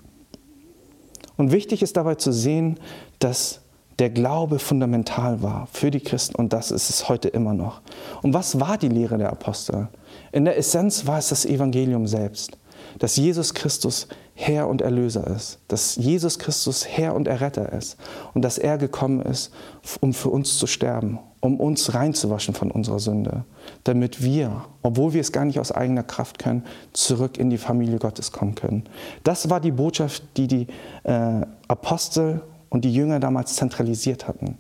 Und 1.37 1.53
wichtig 1.53 1.83
ist 1.83 1.97
dabei 1.97 2.17
zu 2.17 2.33
sehen, 2.33 2.79
dass 3.19 3.61
der 3.99 4.11
Glaube 4.11 4.59
fundamental 4.59 5.43
war 5.43 5.69
für 5.73 5.91
die 5.91 6.01
Christen 6.01 6.35
und 6.35 6.53
das 6.53 6.73
ist 6.73 6.91
es 6.91 7.09
heute 7.09 7.29
immer 7.29 7.55
noch. 7.55 7.81
Und 8.23 8.35
was 8.35 8.59
war 8.59 8.77
die 8.77 8.89
Lehre 8.89 9.19
der 9.19 9.31
Apostel? 9.31 9.89
In 10.33 10.45
der 10.45 10.59
Essenz 10.59 11.07
war 11.07 11.19
es 11.19 11.29
das 11.29 11.47
Evangelium 11.47 12.09
selbst 12.09 12.59
dass 12.99 13.17
Jesus 13.17 13.55
Christus 13.55 14.09
Herr 14.35 14.69
und 14.69 14.83
Erlöser 14.83 15.27
ist, 15.29 15.59
dass 15.69 15.97
Jesus 15.97 16.39
Christus 16.39 16.87
Herr 16.87 17.15
und 17.15 17.29
Erretter 17.29 17.73
ist 17.73 17.97
und 18.35 18.43
dass 18.43 18.59
er 18.59 18.79
gekommen 18.79 19.21
ist, 19.23 19.53
um 20.01 20.13
für 20.13 20.31
uns 20.31 20.59
zu 20.59 20.67
sterben, 20.67 21.19
um 21.45 21.61
uns 21.61 21.93
reinzuwaschen 21.93 22.55
von 22.55 22.71
unserer 22.71 22.99
Sünde, 22.99 23.45
damit 23.85 24.23
wir, 24.23 24.65
obwohl 24.83 25.13
wir 25.13 25.21
es 25.21 25.31
gar 25.31 25.45
nicht 25.45 25.61
aus 25.61 25.73
eigener 25.73 26.03
Kraft 26.03 26.39
können, 26.39 26.65
zurück 26.95 27.37
in 27.37 27.51
die 27.51 27.59
Familie 27.59 27.99
Gottes 27.99 28.33
kommen 28.33 28.55
können. 28.55 28.85
Das 29.25 29.51
war 29.51 29.61
die 29.61 29.71
Botschaft, 29.71 30.23
die 30.39 30.47
die 30.47 30.67
äh, 31.03 31.43
Apostel 31.69 32.41
und 32.71 32.87
die 32.87 32.95
Jünger 32.95 33.21
damals 33.21 33.57
zentralisiert 33.57 34.27
hatten. 34.27 34.57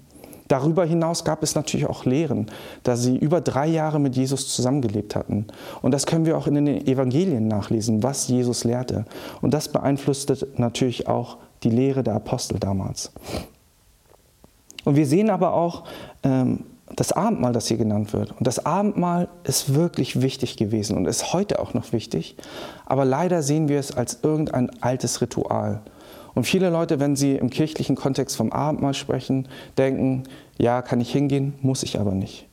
Darüber 0.49 0.85
hinaus 0.85 1.25
gab 1.25 1.43
es 1.43 1.55
natürlich 1.55 1.87
auch 1.87 2.05
Lehren, 2.05 2.51
da 2.83 2.97
sie 2.97 3.17
über 3.17 3.41
drei 3.41 3.67
Jahre 3.67 3.99
mit 3.99 4.15
Jesus 4.15 4.55
zusammengelebt 4.55 5.17
hatten. 5.17 5.47
Und 5.81 5.93
das 5.93 6.05
können 6.05 6.27
wir 6.27 6.37
auch 6.37 6.47
in 6.47 6.55
den 6.55 6.87
Evangelien 6.87 7.49
nachlesen, 7.49 8.03
was 8.03 8.29
Jesus 8.29 8.65
lehrte. 8.65 9.07
Und 9.41 9.55
das 9.55 9.69
beeinflusste 9.69 10.47
natürlich 10.59 11.09
auch 11.09 11.39
die 11.63 11.71
Lehre 11.71 12.03
der 12.03 12.17
Apostel 12.17 12.59
damals. 12.59 13.11
Und 14.85 14.97
wir 14.97 15.07
sehen 15.07 15.31
aber 15.31 15.55
auch 15.55 15.85
ähm, 16.23 16.65
das 16.97 17.13
Abendmahl, 17.13 17.53
das 17.53 17.67
hier 17.67 17.77
genannt 17.77 18.13
wird. 18.13 18.33
Und 18.33 18.47
das 18.47 18.65
Abendmahl 18.65 19.29
ist 19.43 19.75
wirklich 19.75 20.23
wichtig 20.23 20.57
gewesen 20.57 20.97
und 20.97 21.07
ist 21.07 21.33
heute 21.33 21.59
auch 21.59 21.75
noch 21.75 21.93
wichtig. 21.93 22.37
Aber 22.87 23.05
leider 23.05 23.43
sehen 23.43 23.69
wir 23.69 23.79
es 23.79 23.97
als 23.97 24.21
irgendein 24.23 24.71
altes 24.81 25.21
Ritual. 25.21 25.81
Und 26.35 26.45
viele 26.45 26.71
Leute, 26.71 27.01
wenn 27.01 27.17
sie 27.17 27.37
im 27.37 27.51
kirchlichen 27.51 27.97
Kontext 27.97 28.37
vom 28.37 28.53
Abendmahl 28.53 28.95
sprechen, 28.95 29.49
denken, 29.79 30.25
ja, 30.59 30.83
kann 30.83 31.01
ich 31.01 31.13
hingehen, 31.13 31.55
muss 31.63 31.83
ich 31.83 31.99
aber 31.99 32.13
nicht. 32.13 32.49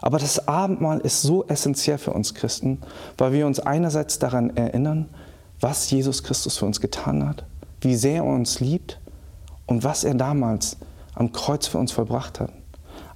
Aber 0.00 0.18
das 0.18 0.46
Abendmahl 0.46 1.00
ist 1.00 1.22
so 1.22 1.44
essentiell 1.46 1.98
für 1.98 2.12
uns 2.12 2.34
Christen, 2.34 2.78
weil 3.18 3.32
wir 3.32 3.46
uns 3.46 3.58
einerseits 3.58 4.18
daran 4.18 4.56
erinnern, 4.56 5.08
was 5.60 5.90
Jesus 5.90 6.22
Christus 6.22 6.58
für 6.58 6.66
uns 6.66 6.80
getan 6.80 7.26
hat, 7.26 7.44
wie 7.80 7.96
sehr 7.96 8.16
er 8.16 8.24
uns 8.24 8.60
liebt 8.60 9.00
und 9.66 9.84
was 9.84 10.04
er 10.04 10.14
damals 10.14 10.76
am 11.14 11.32
Kreuz 11.32 11.66
für 11.66 11.78
uns 11.78 11.92
vollbracht 11.92 12.40
hat. 12.40 12.52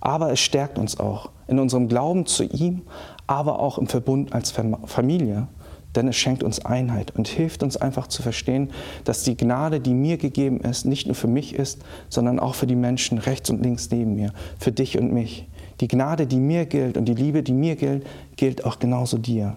Aber 0.00 0.32
es 0.32 0.40
stärkt 0.40 0.78
uns 0.78 0.98
auch 0.98 1.30
in 1.46 1.58
unserem 1.58 1.88
Glauben 1.88 2.26
zu 2.26 2.44
ihm, 2.44 2.82
aber 3.26 3.58
auch 3.58 3.78
im 3.78 3.86
Verbund 3.86 4.32
als 4.32 4.50
Familie 4.50 5.48
denn 5.96 6.08
es 6.08 6.16
schenkt 6.16 6.42
uns 6.42 6.64
Einheit 6.64 7.16
und 7.16 7.28
hilft 7.28 7.62
uns 7.62 7.76
einfach 7.76 8.06
zu 8.06 8.22
verstehen, 8.22 8.70
dass 9.04 9.24
die 9.24 9.36
Gnade, 9.36 9.80
die 9.80 9.94
mir 9.94 10.18
gegeben 10.18 10.60
ist, 10.60 10.84
nicht 10.84 11.06
nur 11.06 11.16
für 11.16 11.26
mich 11.26 11.54
ist, 11.54 11.82
sondern 12.08 12.38
auch 12.38 12.54
für 12.54 12.66
die 12.66 12.76
Menschen 12.76 13.18
rechts 13.18 13.50
und 13.50 13.62
links 13.62 13.90
neben 13.90 14.14
mir, 14.14 14.32
für 14.58 14.72
dich 14.72 14.98
und 14.98 15.12
mich, 15.12 15.46
Die 15.80 15.88
Gnade, 15.88 16.26
die 16.26 16.40
mir 16.40 16.66
gilt 16.66 16.98
und 16.98 17.06
die 17.06 17.14
Liebe, 17.14 17.42
die 17.42 17.54
mir 17.54 17.74
gilt, 17.74 18.06
gilt 18.36 18.66
auch 18.66 18.78
genauso 18.78 19.16
dir. 19.16 19.56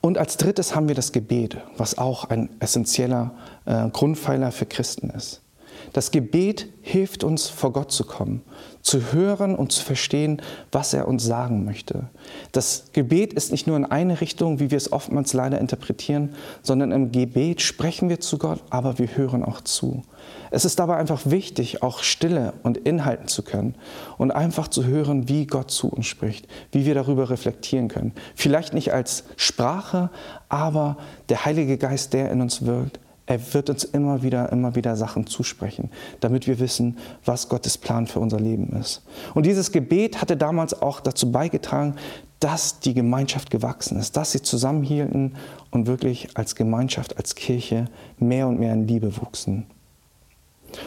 Und 0.00 0.18
als 0.18 0.36
drittes 0.36 0.74
haben 0.74 0.88
wir 0.88 0.96
das 0.96 1.12
Gebet, 1.12 1.58
was 1.76 1.96
auch 1.96 2.24
ein 2.24 2.48
essentieller 2.58 3.34
äh, 3.66 3.88
Grundpfeiler 3.90 4.50
für 4.50 4.66
Christen 4.66 5.10
ist. 5.10 5.42
Das 5.92 6.10
Gebet 6.10 6.68
hilft 6.82 7.24
uns, 7.24 7.48
vor 7.48 7.72
Gott 7.72 7.92
zu 7.92 8.04
kommen, 8.04 8.42
zu 8.82 9.12
hören 9.12 9.54
und 9.54 9.72
zu 9.72 9.84
verstehen, 9.84 10.42
was 10.72 10.94
er 10.94 11.08
uns 11.08 11.24
sagen 11.24 11.64
möchte. 11.64 12.08
Das 12.52 12.84
Gebet 12.92 13.32
ist 13.32 13.52
nicht 13.52 13.66
nur 13.66 13.76
in 13.76 13.84
eine 13.84 14.20
Richtung, 14.20 14.60
wie 14.60 14.70
wir 14.70 14.78
es 14.78 14.92
oftmals 14.92 15.32
leider 15.32 15.60
interpretieren, 15.60 16.34
sondern 16.62 16.92
im 16.92 17.12
Gebet 17.12 17.60
sprechen 17.60 18.08
wir 18.08 18.20
zu 18.20 18.38
Gott, 18.38 18.62
aber 18.70 18.98
wir 18.98 19.16
hören 19.16 19.44
auch 19.44 19.60
zu. 19.60 20.02
Es 20.50 20.64
ist 20.64 20.78
dabei 20.78 20.96
einfach 20.96 21.22
wichtig, 21.24 21.82
auch 21.82 22.02
Stille 22.02 22.54
und 22.62 22.78
inhalten 22.78 23.28
zu 23.28 23.42
können 23.42 23.74
und 24.16 24.30
einfach 24.30 24.68
zu 24.68 24.84
hören, 24.84 25.28
wie 25.28 25.46
Gott 25.46 25.70
zu 25.70 25.88
uns 25.88 26.06
spricht, 26.06 26.46
wie 26.72 26.86
wir 26.86 26.94
darüber 26.94 27.30
reflektieren 27.30 27.88
können. 27.88 28.12
Vielleicht 28.34 28.72
nicht 28.72 28.92
als 28.92 29.24
Sprache, 29.36 30.10
aber 30.48 30.96
der 31.28 31.44
Heilige 31.44 31.76
Geist, 31.76 32.12
der 32.12 32.30
in 32.30 32.40
uns 32.40 32.64
wirkt, 32.64 32.98
er 33.28 33.52
wird 33.52 33.68
uns 33.68 33.84
immer 33.84 34.22
wieder, 34.22 34.50
immer 34.50 34.74
wieder 34.74 34.96
Sachen 34.96 35.26
zusprechen, 35.26 35.90
damit 36.20 36.46
wir 36.46 36.58
wissen, 36.58 36.96
was 37.26 37.50
Gottes 37.50 37.76
Plan 37.76 38.06
für 38.06 38.20
unser 38.20 38.40
Leben 38.40 38.72
ist. 38.80 39.02
Und 39.34 39.44
dieses 39.44 39.70
Gebet 39.70 40.22
hatte 40.22 40.36
damals 40.36 40.80
auch 40.80 41.00
dazu 41.00 41.30
beigetragen, 41.30 41.94
dass 42.40 42.80
die 42.80 42.94
Gemeinschaft 42.94 43.50
gewachsen 43.50 43.98
ist, 43.98 44.16
dass 44.16 44.32
sie 44.32 44.40
zusammenhielten 44.40 45.36
und 45.70 45.86
wirklich 45.86 46.36
als 46.38 46.54
Gemeinschaft, 46.54 47.18
als 47.18 47.34
Kirche 47.34 47.84
mehr 48.18 48.48
und 48.48 48.58
mehr 48.58 48.72
in 48.72 48.88
Liebe 48.88 49.18
wuchsen. 49.18 49.66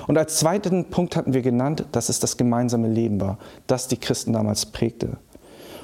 Und 0.07 0.17
als 0.17 0.37
zweiten 0.37 0.85
Punkt 0.85 1.15
hatten 1.15 1.33
wir 1.33 1.41
genannt, 1.43 1.85
dass 1.91 2.09
es 2.09 2.19
das 2.19 2.37
gemeinsame 2.37 2.87
Leben 2.87 3.21
war, 3.21 3.37
das 3.67 3.87
die 3.87 3.97
Christen 3.97 4.33
damals 4.33 4.65
prägte. 4.65 5.17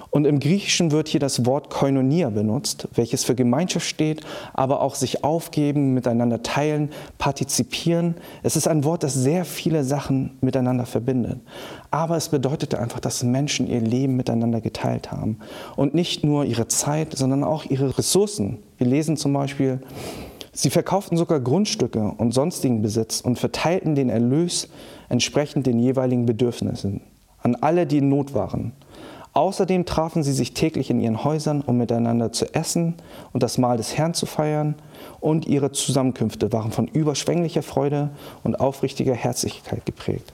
Und 0.10 0.26
im 0.26 0.40
Griechischen 0.40 0.92
wird 0.92 1.08
hier 1.08 1.20
das 1.20 1.46
Wort 1.46 1.70
Koinonia 1.70 2.30
benutzt, 2.30 2.88
welches 2.96 3.24
für 3.24 3.36
Gemeinschaft 3.36 3.86
steht, 3.86 4.22
aber 4.54 4.82
auch 4.82 4.96
sich 4.96 5.24
aufgeben, 5.24 5.94
miteinander 5.94 6.44
teilen, 6.44 6.90
partizipieren. 7.18 8.16
Es 8.44 8.56
ist 8.56 8.68
ein 8.68 8.84
Wort, 8.84 9.04
das 9.04 9.14
sehr 9.14 9.46
viele 9.46 9.84
Sachen 9.84 10.38
miteinander 10.42 10.86
verbindet. 10.86 11.40
Aber 11.92 12.16
es 12.16 12.30
bedeutete 12.30 12.80
einfach, 12.80 13.00
dass 13.00 13.24
Menschen 13.24 13.68
ihr 13.68 13.82
Leben 13.82 14.16
miteinander 14.16 14.62
geteilt 14.62 15.12
haben. 15.12 15.40
Und 15.76 15.94
nicht 15.94 16.24
nur 16.24 16.46
ihre 16.46 16.68
Zeit, 16.68 17.14
sondern 17.16 17.44
auch 17.44 17.66
ihre 17.66 17.98
Ressourcen. 17.98 18.60
Wir 18.78 18.88
lesen 18.88 19.18
zum 19.18 19.34
Beispiel, 19.34 19.80
sie 20.54 20.70
verkauften 20.70 21.18
sogar 21.18 21.40
Grundstücke 21.40 22.14
und 22.18 22.34
sonstigen 22.34 22.82
Besitz 22.82 23.22
und 23.22 23.40
verteilten 23.40 23.96
den 23.96 24.10
Erlös 24.10 24.70
entsprechend 25.10 25.68
den 25.68 25.80
jeweiligen 25.80 26.26
Bedürfnissen 26.26 27.02
an 27.48 27.56
alle, 27.56 27.86
die 27.88 28.00
in 28.00 28.10
Not 28.10 28.34
waren. 28.34 28.74
Außerdem 29.38 29.86
trafen 29.86 30.24
sie 30.24 30.34
sich 30.34 30.56
täglich 30.56 30.89
in 30.89 31.00
ihren 31.00 31.24
Häusern, 31.24 31.62
um 31.62 31.77
miteinander 31.77 32.32
zu 32.32 32.56
essen 32.56 32.96
und 33.34 33.44
das 33.44 33.60
Mahl 33.60 33.77
des 33.77 33.96
Herrn 33.96 34.15
zu 34.15 34.25
feiern, 34.25 34.74
und 35.20 35.46
ihre 35.46 35.72
Zusammenkünfte 35.72 36.51
waren 36.51 36.72
von 36.72 36.88
überschwänglicher 36.88 37.62
Freude 37.62 38.10
und 38.44 38.60
aufrichtiger 38.60 39.13
Herzlichkeit 39.13 39.86
geprägt. 39.86 40.34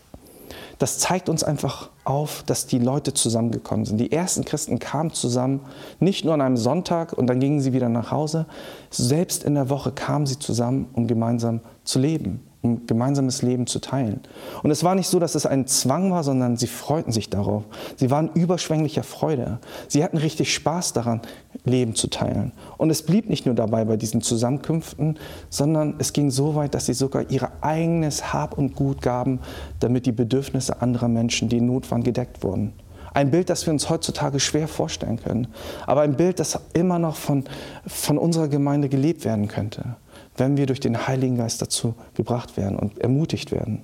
Das 0.79 0.99
zeigt 0.99 1.27
uns 1.27 1.43
einfach 1.43 1.89
auf, 2.05 2.43
dass 2.43 2.65
die 2.65 2.79
Leute 2.79 3.13
zusammengekommen 3.13 3.83
sind. 3.83 3.97
Die 3.97 4.13
ersten 4.13 4.45
Christen 4.45 4.79
kamen 4.79 5.11
zusammen, 5.11 5.59
nicht 5.99 6.23
nur 6.23 6.33
an 6.33 6.41
einem 6.41 6.55
Sonntag 6.55 7.11
und 7.11 7.27
dann 7.27 7.41
gingen 7.41 7.59
sie 7.59 7.73
wieder 7.73 7.89
nach 7.89 8.09
Hause. 8.09 8.45
Selbst 8.89 9.43
in 9.43 9.55
der 9.55 9.69
Woche 9.69 9.91
kamen 9.91 10.25
sie 10.25 10.39
zusammen, 10.39 10.87
um 10.93 11.07
gemeinsam 11.07 11.59
zu 11.83 11.99
leben 11.99 12.39
um 12.63 12.87
gemeinsames 12.87 13.41
Leben 13.41 13.67
zu 13.67 13.79
teilen. 13.79 14.21
Und 14.63 14.71
es 14.71 14.85
war 14.85 14.95
nicht 14.95 15.09
so, 15.09 15.19
dass 15.19 15.35
es 15.35 15.45
ein 15.45 15.67
Zwang 15.67 16.11
war, 16.11 16.23
sondern 16.23 16.55
sie 16.55 16.67
freuten 16.67 17.11
sich 17.11 17.29
darauf. 17.29 17.65
Sie 17.97 18.09
waren 18.09 18.29
überschwänglicher 18.33 19.03
Freude. 19.03 19.59
Sie 19.89 20.01
hatten 20.01 20.17
richtig 20.17 20.53
Spaß 20.53 20.93
daran, 20.93 21.21
Leben 21.65 21.93
zu 21.93 22.07
teilen. 22.07 22.53
Und 22.77 22.89
es 22.89 23.03
blieb 23.03 23.29
nicht 23.29 23.45
nur 23.45 23.53
dabei 23.53 23.83
bei 23.83 23.97
diesen 23.97 24.21
Zusammenkünften, 24.21 25.19
sondern 25.49 25.95
es 25.99 26.13
ging 26.13 26.31
so 26.31 26.55
weit, 26.55 26.73
dass 26.73 26.85
sie 26.85 26.93
sogar 26.93 27.29
ihr 27.29 27.51
eigenes 27.59 28.33
Hab 28.33 28.57
und 28.57 28.75
Gut 28.75 29.01
gaben, 29.01 29.39
damit 29.81 30.05
die 30.05 30.13
Bedürfnisse 30.13 30.81
anderer 30.81 31.09
Menschen, 31.09 31.49
die 31.49 31.57
in 31.57 31.65
Not 31.65 31.91
waren, 31.91 32.03
gedeckt 32.03 32.43
wurden. 32.43 32.73
Ein 33.13 33.29
Bild, 33.29 33.49
das 33.49 33.65
wir 33.67 33.73
uns 33.73 33.89
heutzutage 33.89 34.39
schwer 34.39 34.69
vorstellen 34.69 35.19
können, 35.21 35.47
aber 35.85 36.01
ein 36.01 36.15
Bild, 36.15 36.39
das 36.39 36.57
immer 36.73 36.97
noch 36.97 37.15
von, 37.15 37.43
von 37.85 38.17
unserer 38.17 38.47
Gemeinde 38.47 38.89
gelebt 38.89 39.25
werden 39.25 39.49
könnte 39.49 39.97
wenn 40.37 40.57
wir 40.57 40.65
durch 40.65 40.79
den 40.79 41.07
Heiligen 41.07 41.37
Geist 41.37 41.61
dazu 41.61 41.95
gebracht 42.15 42.57
werden 42.57 42.77
und 42.77 42.99
ermutigt 42.99 43.51
werden. 43.51 43.83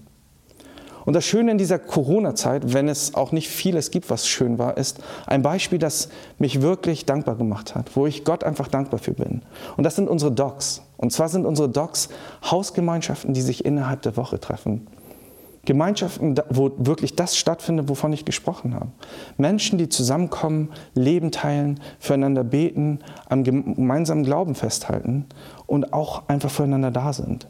Und 1.06 1.14
das 1.14 1.26
Schöne 1.26 1.52
in 1.52 1.58
dieser 1.58 1.80
Corona-Zeit, 1.80 2.74
wenn 2.74 2.88
es 2.88 3.16
auch 3.16 3.32
nicht 3.32 3.50
vieles 3.50 3.90
gibt, 3.90 4.10
was 4.10 4.28
schön 4.28 4.60
war, 4.60 4.78
ist 4.78 5.00
ein 5.26 5.42
Beispiel, 5.42 5.80
das 5.80 6.10
mich 6.38 6.62
wirklich 6.62 7.06
dankbar 7.06 7.36
gemacht 7.36 7.74
hat, 7.74 7.96
wo 7.96 8.06
ich 8.06 8.24
Gott 8.26 8.44
einfach 8.44 8.68
dankbar 8.68 9.00
für 9.00 9.14
bin. 9.14 9.42
Und 9.76 9.86
das 9.86 9.96
sind 9.96 10.08
unsere 10.08 10.32
Docs. 10.32 10.84
Und 10.98 11.12
zwar 11.12 11.30
sind 11.30 11.46
unsere 11.46 11.70
Docs 11.70 12.10
Hausgemeinschaften, 12.44 13.34
die 13.34 13.42
sich 13.42 13.66
innerhalb 13.66 14.02
der 14.04 14.18
Woche 14.18 14.40
treffen. 14.40 14.88
Gemeinschaften, 15.70 16.34
wo 16.50 16.72
wirklich 16.78 17.16
das 17.16 17.38
stattfindet, 17.38 17.90
wovon 17.90 18.12
ich 18.12 18.26
gesprochen 18.26 18.74
habe. 18.74 18.88
Menschen, 19.38 19.78
die 19.78 19.88
zusammenkommen, 19.88 20.70
Leben 20.96 21.30
teilen, 21.30 21.80
füreinander 22.00 22.44
beten, 22.44 23.02
am 23.28 23.44
gemeinsamen 23.44 24.24
Glauben 24.24 24.56
festhalten 24.56 25.28
und 25.68 25.94
auch 25.94 26.28
einfach 26.28 26.50
füreinander 26.50 26.90
da 26.90 27.14
sind. 27.14 27.48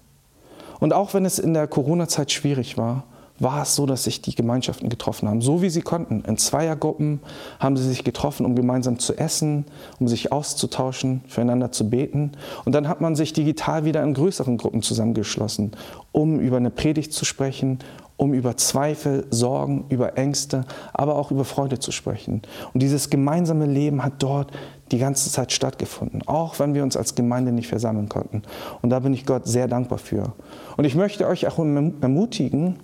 Und 0.81 0.91
auch 0.91 1.13
wenn 1.13 1.23
es 1.23 1.39
in 1.39 1.53
der 1.53 1.67
Corona-Zeit 1.67 2.33
schwierig 2.33 2.77
war, 2.77 3.05
war 3.39 3.63
es 3.63 3.75
so, 3.75 3.85
dass 3.85 4.03
sich 4.03 4.21
die 4.21 4.35
Gemeinschaften 4.35 4.89
getroffen 4.89 5.29
haben, 5.29 5.41
so 5.41 5.61
wie 5.61 5.69
sie 5.69 5.81
konnten. 5.81 6.23
In 6.25 6.37
Zweiergruppen 6.37 7.19
haben 7.59 7.77
sie 7.77 7.87
sich 7.87 8.03
getroffen, 8.03 8.45
um 8.45 8.55
gemeinsam 8.55 8.99
zu 8.99 9.17
essen, 9.17 9.65
um 9.99 10.07
sich 10.07 10.31
auszutauschen, 10.31 11.21
füreinander 11.27 11.71
zu 11.71 11.89
beten. 11.89 12.33
Und 12.65 12.73
dann 12.73 12.87
hat 12.87 13.01
man 13.01 13.15
sich 13.15 13.33
digital 13.33 13.85
wieder 13.85 14.03
in 14.03 14.13
größeren 14.13 14.57
Gruppen 14.57 14.81
zusammengeschlossen, 14.81 15.71
um 16.11 16.39
über 16.39 16.57
eine 16.57 16.69
Predigt 16.69 17.13
zu 17.13 17.25
sprechen, 17.25 17.79
um 18.19 18.33
über 18.33 18.57
Zweifel, 18.57 19.25
Sorgen, 19.29 19.85
über 19.87 20.17
Ängste, 20.17 20.65
aber 20.93 21.15
auch 21.15 21.31
über 21.31 21.45
Freude 21.45 21.79
zu 21.79 21.93
sprechen. 21.93 22.41
Und 22.73 22.83
dieses 22.83 23.09
gemeinsame 23.09 23.65
Leben 23.65 24.03
hat 24.03 24.13
dort 24.19 24.51
die 24.91 24.97
ganze 24.97 25.31
Zeit 25.31 25.53
stattgefunden, 25.53 26.23
auch 26.25 26.59
wenn 26.59 26.73
wir 26.73 26.83
uns 26.83 26.97
als 26.97 27.15
Gemeinde 27.15 27.53
nicht 27.53 27.67
versammeln 27.67 28.09
konnten. 28.09 28.41
Und 28.81 28.89
da 28.89 28.99
bin 28.99 29.13
ich 29.13 29.25
Gott 29.25 29.47
sehr 29.47 29.69
dankbar 29.69 29.99
für. 29.99 30.33
Und 30.75 30.83
ich 30.83 30.95
möchte 30.95 31.27
euch 31.27 31.47
auch 31.47 31.59
ermutigen, 31.59 32.75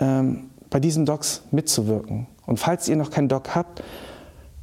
ähm, 0.00 0.50
bei 0.70 0.80
diesen 0.80 1.06
Docs 1.06 1.42
mitzuwirken. 1.50 2.26
Und 2.46 2.58
falls 2.58 2.88
ihr 2.88 2.96
noch 2.96 3.10
keinen 3.10 3.28
Doc 3.28 3.54
habt, 3.54 3.82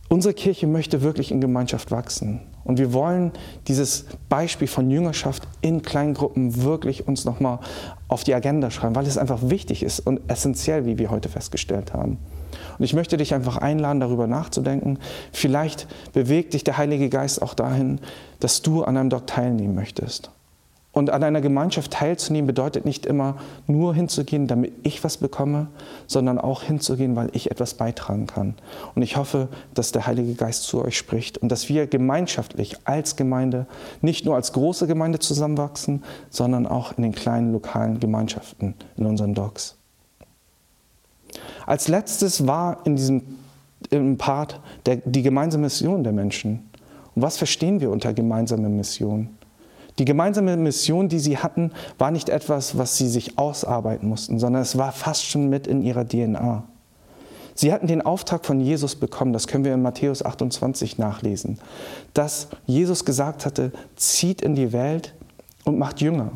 unsere 0.09 0.33
Kirche 0.33 0.67
möchte 0.67 1.01
wirklich 1.01 1.31
in 1.31 1.41
Gemeinschaft 1.41 1.91
wachsen. 1.91 2.41
Und 2.63 2.79
wir 2.79 2.91
wollen 2.91 3.31
dieses 3.67 4.05
Beispiel 4.27 4.67
von 4.67 4.89
Jüngerschaft 4.89 5.47
in 5.61 5.83
Kleingruppen 5.83 6.63
wirklich 6.63 7.07
uns 7.07 7.23
nochmal 7.23 7.59
auf 8.09 8.25
die 8.25 8.33
Agenda 8.33 8.71
schreiben, 8.71 8.95
weil 8.95 9.07
es 9.07 9.17
einfach 9.17 9.39
wichtig 9.43 9.83
ist 9.83 10.01
und 10.01 10.19
essentiell, 10.29 10.85
wie 10.85 10.97
wir 10.97 11.09
heute 11.09 11.29
festgestellt 11.29 11.93
haben. 11.93 12.17
Und 12.77 12.83
ich 12.83 12.93
möchte 12.93 13.15
dich 13.15 13.33
einfach 13.33 13.57
einladen, 13.57 14.01
darüber 14.01 14.27
nachzudenken. 14.27 14.99
Vielleicht 15.31 15.87
bewegt 16.11 16.53
dich 16.53 16.65
der 16.65 16.77
Heilige 16.77 17.09
Geist 17.09 17.41
auch 17.41 17.53
dahin, 17.53 17.99
dass 18.41 18.61
du 18.61 18.83
an 18.83 18.97
einem 18.97 19.09
Doc 19.09 19.27
teilnehmen 19.27 19.75
möchtest. 19.75 20.31
Und 20.97 21.11
an 21.11 21.21
einer 21.21 21.41
Gemeinschaft 21.41 21.91
teilzunehmen 21.91 22.47
bedeutet 22.47 22.83
nicht 22.83 23.05
immer 23.05 23.35
nur 23.67 23.93
hinzugehen, 23.93 24.47
damit 24.47 24.73
ich 24.81 25.03
was 25.03 25.17
bekomme, 25.17 25.67
sondern 26.07 26.39
auch 26.39 26.63
hinzugehen, 26.63 27.15
weil 27.15 27.29
ich 27.33 27.51
etwas 27.51 27.75
beitragen 27.75 28.25
kann. 28.25 28.55
Und 28.95 29.03
ich 29.03 29.15
hoffe, 29.15 29.47
dass 29.75 29.91
der 29.91 30.07
Heilige 30.07 30.33
Geist 30.33 30.63
zu 30.63 30.83
euch 30.83 30.97
spricht 30.97 31.37
und 31.37 31.51
dass 31.51 31.69
wir 31.69 31.85
gemeinschaftlich 31.85 32.77
als 32.85 33.15
Gemeinde 33.15 33.67
nicht 34.01 34.25
nur 34.25 34.33
als 34.33 34.53
große 34.53 34.87
Gemeinde 34.87 35.19
zusammenwachsen, 35.19 36.03
sondern 36.31 36.65
auch 36.65 36.97
in 36.97 37.03
den 37.03 37.13
kleinen 37.13 37.51
lokalen 37.51 37.99
Gemeinschaften, 37.99 38.73
in 38.95 39.05
unseren 39.05 39.35
Docs. 39.35 39.77
Als 41.67 41.89
letztes 41.89 42.47
war 42.47 42.79
in 42.85 42.95
diesem 42.95 43.21
im 43.91 44.17
Part 44.17 44.59
der, 44.87 44.95
die 44.95 45.21
gemeinsame 45.21 45.65
Mission 45.65 46.03
der 46.03 46.13
Menschen. 46.13 46.71
Und 47.13 47.21
was 47.21 47.37
verstehen 47.37 47.81
wir 47.81 47.91
unter 47.91 48.13
gemeinsame 48.13 48.67
Mission? 48.67 49.36
Die 49.99 50.05
gemeinsame 50.05 50.55
Mission, 50.57 51.09
die 51.09 51.19
sie 51.19 51.37
hatten, 51.37 51.71
war 51.97 52.11
nicht 52.11 52.29
etwas, 52.29 52.77
was 52.77 52.97
sie 52.97 53.07
sich 53.07 53.37
ausarbeiten 53.37 54.07
mussten, 54.07 54.39
sondern 54.39 54.61
es 54.61 54.77
war 54.77 54.91
fast 54.91 55.25
schon 55.25 55.49
mit 55.49 55.65
in 55.65 55.81
ihrer 55.81 56.07
DNA. 56.07 56.63
Sie 57.55 57.73
hatten 57.73 57.87
den 57.87 58.03
Auftrag 58.03 58.45
von 58.45 58.59
Jesus 58.61 58.95
bekommen, 58.95 59.33
das 59.33 59.47
können 59.47 59.65
wir 59.65 59.73
in 59.73 59.81
Matthäus 59.81 60.23
28 60.23 60.99
nachlesen, 60.99 61.57
dass 62.13 62.49
Jesus 62.67 63.03
gesagt 63.03 63.47
hatte, 63.47 63.71
zieht 63.95 64.43
in 64.43 64.53
die 64.53 64.71
Welt 64.73 65.15
und 65.63 65.79
macht 65.79 65.99
Jünger. 65.99 66.33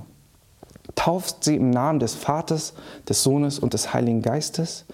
Tauft 0.96 1.44
sie 1.44 1.56
im 1.56 1.70
Namen 1.70 2.00
des 2.00 2.16
Vaters, 2.16 2.74
des 3.08 3.22
Sohnes 3.22 3.60
und 3.60 3.76
des 3.76 3.94
Heiligen 3.94 4.24
Geistes 4.24 4.86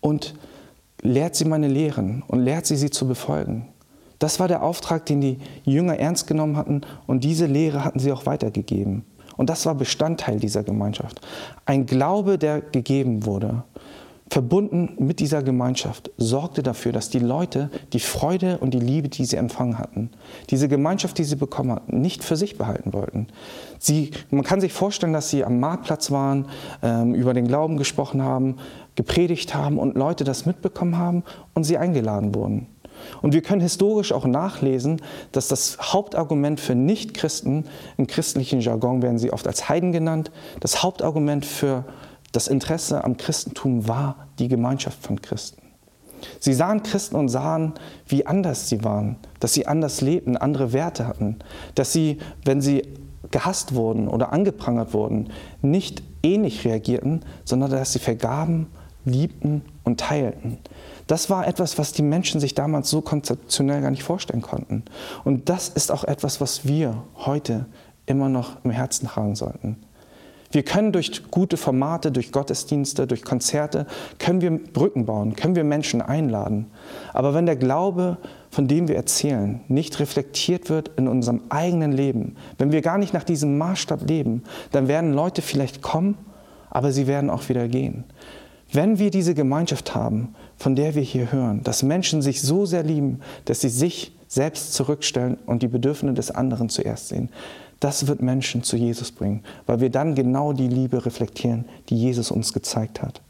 und 0.00 0.34
lehrt 1.02 1.36
sie 1.36 1.44
meine 1.44 1.68
Lehren 1.68 2.24
und 2.26 2.40
lehrt 2.40 2.64
sie, 2.64 2.76
sie 2.76 2.90
zu 2.90 3.06
befolgen. 3.06 3.68
Das 4.18 4.40
war 4.40 4.48
der 4.48 4.62
Auftrag, 4.62 5.06
den 5.06 5.20
die 5.20 5.38
Jünger 5.64 5.98
ernst 5.98 6.26
genommen 6.26 6.56
hatten 6.56 6.80
und 7.06 7.24
diese 7.24 7.46
Lehre 7.46 7.84
hatten 7.84 7.98
sie 7.98 8.12
auch 8.12 8.26
weitergegeben. 8.26 9.04
Und 9.36 9.48
das 9.48 9.64
war 9.66 9.74
Bestandteil 9.74 10.40
dieser 10.40 10.64
Gemeinschaft. 10.64 11.20
Ein 11.64 11.86
Glaube, 11.86 12.38
der 12.38 12.60
gegeben 12.60 13.24
wurde. 13.24 13.62
verbunden 14.30 14.90
mit 14.98 15.20
dieser 15.20 15.42
Gemeinschaft, 15.42 16.10
sorgte 16.18 16.62
dafür, 16.62 16.92
dass 16.92 17.08
die 17.08 17.18
Leute 17.18 17.70
die 17.94 18.00
Freude 18.00 18.58
und 18.58 18.74
die 18.74 18.78
Liebe, 18.78 19.08
die 19.08 19.24
sie 19.24 19.36
empfangen 19.36 19.78
hatten, 19.78 20.10
diese 20.50 20.68
Gemeinschaft, 20.68 21.16
die 21.16 21.24
sie 21.24 21.36
bekommen 21.36 21.72
hatten, 21.72 22.02
nicht 22.02 22.22
für 22.22 22.36
sich 22.36 22.58
behalten 22.58 22.92
wollten. 22.92 23.28
Sie, 23.78 24.10
man 24.30 24.44
kann 24.44 24.60
sich 24.60 24.74
vorstellen, 24.74 25.14
dass 25.14 25.30
sie 25.30 25.44
am 25.44 25.60
Marktplatz 25.60 26.10
waren, 26.10 26.46
ähm, 26.82 27.14
über 27.14 27.32
den 27.32 27.48
Glauben 27.48 27.78
gesprochen 27.78 28.22
haben, 28.22 28.56
gepredigt 28.96 29.54
haben 29.54 29.78
und 29.78 29.96
Leute 29.96 30.24
das 30.24 30.44
mitbekommen 30.44 30.98
haben 30.98 31.22
und 31.54 31.64
sie 31.64 31.78
eingeladen 31.78 32.34
wurden. 32.34 32.66
Und 33.22 33.34
wir 33.34 33.42
können 33.42 33.60
historisch 33.60 34.12
auch 34.12 34.26
nachlesen, 34.26 35.02
dass 35.32 35.48
das 35.48 35.78
Hauptargument 35.80 36.60
für 36.60 36.74
Nichtchristen, 36.74 37.64
im 37.96 38.06
christlichen 38.06 38.60
Jargon 38.60 39.02
werden 39.02 39.18
sie 39.18 39.32
oft 39.32 39.46
als 39.46 39.68
Heiden 39.68 39.92
genannt, 39.92 40.30
das 40.60 40.82
Hauptargument 40.82 41.44
für 41.44 41.84
das 42.32 42.48
Interesse 42.48 43.04
am 43.04 43.16
Christentum 43.16 43.88
war 43.88 44.28
die 44.38 44.48
Gemeinschaft 44.48 45.02
von 45.02 45.20
Christen. 45.22 45.62
Sie 46.40 46.52
sahen 46.52 46.82
Christen 46.82 47.16
und 47.16 47.28
sahen, 47.28 47.74
wie 48.06 48.26
anders 48.26 48.68
sie 48.68 48.84
waren, 48.84 49.16
dass 49.40 49.54
sie 49.54 49.66
anders 49.66 50.00
lebten, 50.00 50.36
andere 50.36 50.72
Werte 50.72 51.06
hatten, 51.06 51.36
dass 51.74 51.92
sie, 51.92 52.18
wenn 52.44 52.60
sie 52.60 52.82
gehasst 53.30 53.74
wurden 53.74 54.08
oder 54.08 54.32
angeprangert 54.32 54.94
wurden, 54.94 55.30
nicht 55.62 56.02
ähnlich 56.22 56.64
reagierten, 56.64 57.24
sondern 57.44 57.70
dass 57.70 57.92
sie 57.92 57.98
vergaben, 57.98 58.68
liebten 59.04 59.62
und 59.84 60.00
teilten. 60.00 60.58
Das 61.08 61.30
war 61.30 61.48
etwas, 61.48 61.78
was 61.78 61.92
die 61.92 62.02
Menschen 62.02 62.38
sich 62.38 62.54
damals 62.54 62.90
so 62.90 63.00
konzeptionell 63.00 63.80
gar 63.80 63.90
nicht 63.90 64.04
vorstellen 64.04 64.42
konnten. 64.42 64.84
Und 65.24 65.48
das 65.48 65.68
ist 65.68 65.90
auch 65.90 66.04
etwas, 66.04 66.40
was 66.40 66.68
wir 66.68 67.02
heute 67.16 67.66
immer 68.06 68.28
noch 68.28 68.62
im 68.62 68.70
Herzen 68.70 69.08
tragen 69.08 69.34
sollten. 69.34 69.78
Wir 70.50 70.62
können 70.62 70.92
durch 70.92 71.30
gute 71.30 71.56
Formate, 71.56 72.12
durch 72.12 72.30
Gottesdienste, 72.32 73.06
durch 73.06 73.22
Konzerte, 73.22 73.86
können 74.18 74.40
wir 74.40 74.50
Brücken 74.50 75.04
bauen, 75.04 75.34
können 75.34 75.56
wir 75.56 75.64
Menschen 75.64 76.00
einladen. 76.00 76.66
Aber 77.12 77.34
wenn 77.34 77.46
der 77.46 77.56
Glaube, 77.56 78.18
von 78.50 78.66
dem 78.66 78.88
wir 78.88 78.96
erzählen, 78.96 79.60
nicht 79.68 80.00
reflektiert 80.00 80.70
wird 80.70 80.90
in 80.96 81.08
unserem 81.08 81.42
eigenen 81.50 81.92
Leben, 81.92 82.36
wenn 82.56 82.72
wir 82.72 82.80
gar 82.80 82.96
nicht 82.96 83.12
nach 83.12 83.24
diesem 83.24 83.58
Maßstab 83.58 84.08
leben, 84.08 84.42
dann 84.72 84.88
werden 84.88 85.12
Leute 85.12 85.42
vielleicht 85.42 85.82
kommen, 85.82 86.16
aber 86.70 86.92
sie 86.92 87.06
werden 87.06 87.28
auch 87.28 87.48
wieder 87.48 87.68
gehen. 87.68 88.04
Wenn 88.72 88.98
wir 88.98 89.10
diese 89.10 89.34
Gemeinschaft 89.34 89.94
haben, 89.94 90.34
von 90.58 90.74
der 90.74 90.94
wir 90.94 91.02
hier 91.02 91.32
hören, 91.32 91.62
dass 91.62 91.82
Menschen 91.82 92.20
sich 92.20 92.42
so 92.42 92.66
sehr 92.66 92.82
lieben, 92.82 93.20
dass 93.44 93.60
sie 93.60 93.68
sich 93.68 94.12
selbst 94.26 94.74
zurückstellen 94.74 95.38
und 95.46 95.62
die 95.62 95.68
Bedürfnisse 95.68 96.14
des 96.14 96.30
anderen 96.30 96.68
zuerst 96.68 97.08
sehen, 97.08 97.30
das 97.80 98.08
wird 98.08 98.20
Menschen 98.20 98.62
zu 98.62 98.76
Jesus 98.76 99.12
bringen, 99.12 99.44
weil 99.66 99.80
wir 99.80 99.90
dann 99.90 100.14
genau 100.14 100.52
die 100.52 100.68
Liebe 100.68 101.06
reflektieren, 101.06 101.64
die 101.88 101.96
Jesus 101.96 102.30
uns 102.30 102.52
gezeigt 102.52 103.00
hat. 103.00 103.20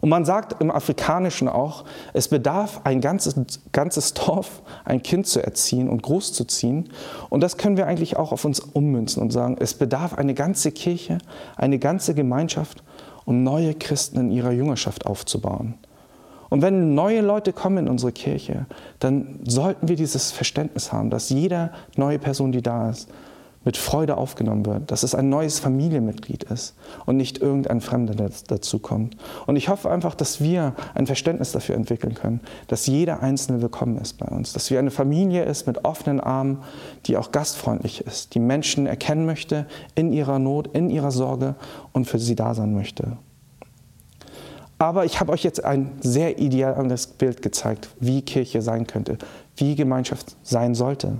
Und 0.00 0.10
man 0.10 0.24
sagt 0.24 0.60
im 0.62 0.70
Afrikanischen 0.70 1.48
auch, 1.48 1.84
es 2.12 2.28
bedarf 2.28 2.82
ein 2.84 3.00
ganzes, 3.00 3.34
ganzes 3.72 4.14
Dorf, 4.14 4.62
ein 4.84 5.02
Kind 5.02 5.26
zu 5.26 5.42
erziehen 5.42 5.88
und 5.88 6.02
großzuziehen. 6.02 6.90
Und 7.30 7.40
das 7.40 7.56
können 7.56 7.76
wir 7.76 7.88
eigentlich 7.88 8.16
auch 8.16 8.30
auf 8.30 8.44
uns 8.44 8.60
ummünzen 8.60 9.20
und 9.20 9.32
sagen, 9.32 9.56
es 9.58 9.74
bedarf 9.74 10.14
eine 10.14 10.34
ganze 10.34 10.70
Kirche, 10.70 11.18
eine 11.56 11.80
ganze 11.80 12.14
Gemeinschaft, 12.14 12.84
um 13.24 13.42
neue 13.42 13.74
Christen 13.74 14.20
in 14.20 14.30
ihrer 14.30 14.52
Jüngerschaft 14.52 15.04
aufzubauen. 15.04 15.74
Und 16.50 16.62
wenn 16.62 16.94
neue 16.94 17.20
Leute 17.20 17.52
kommen 17.52 17.78
in 17.78 17.88
unsere 17.88 18.12
Kirche, 18.12 18.66
dann 19.00 19.40
sollten 19.46 19.88
wir 19.88 19.96
dieses 19.96 20.32
Verständnis 20.32 20.92
haben, 20.92 21.10
dass 21.10 21.30
jede 21.30 21.70
neue 21.96 22.18
Person, 22.18 22.52
die 22.52 22.62
da 22.62 22.90
ist, 22.90 23.08
mit 23.64 23.76
Freude 23.76 24.16
aufgenommen 24.16 24.64
wird, 24.64 24.90
dass 24.90 25.02
es 25.02 25.14
ein 25.14 25.28
neues 25.28 25.58
Familienmitglied 25.58 26.44
ist 26.44 26.74
und 27.04 27.18
nicht 27.18 27.38
irgendein 27.38 27.82
Fremder, 27.82 28.14
der 28.14 28.30
dazu 28.46 28.78
kommt. 28.78 29.16
Und 29.46 29.56
ich 29.56 29.68
hoffe 29.68 29.90
einfach, 29.90 30.14
dass 30.14 30.40
wir 30.40 30.74
ein 30.94 31.06
Verständnis 31.06 31.52
dafür 31.52 31.74
entwickeln 31.74 32.14
können, 32.14 32.40
dass 32.68 32.86
jeder 32.86 33.20
Einzelne 33.20 33.60
willkommen 33.60 33.98
ist 33.98 34.16
bei 34.16 34.26
uns, 34.26 34.54
dass 34.54 34.70
wir 34.70 34.78
eine 34.78 34.90
Familie 34.90 35.44
ist 35.44 35.66
mit 35.66 35.84
offenen 35.84 36.20
Armen, 36.20 36.62
die 37.04 37.18
auch 37.18 37.30
gastfreundlich 37.30 38.06
ist, 38.06 38.34
die 38.34 38.40
Menschen 38.40 38.86
erkennen 38.86 39.26
möchte 39.26 39.66
in 39.94 40.14
ihrer 40.14 40.38
Not, 40.38 40.68
in 40.68 40.88
ihrer 40.88 41.10
Sorge 41.10 41.54
und 41.92 42.06
für 42.06 42.18
sie 42.18 42.36
da 42.36 42.54
sein 42.54 42.72
möchte. 42.72 43.18
Aber 44.78 45.04
ich 45.04 45.18
habe 45.18 45.32
euch 45.32 45.42
jetzt 45.42 45.64
ein 45.64 45.92
sehr 46.00 46.38
ideales 46.38 47.08
Bild 47.08 47.42
gezeigt, 47.42 47.88
wie 47.98 48.22
Kirche 48.22 48.62
sein 48.62 48.86
könnte, 48.86 49.18
wie 49.56 49.74
Gemeinschaft 49.74 50.36
sein 50.42 50.74
sollte. 50.74 51.18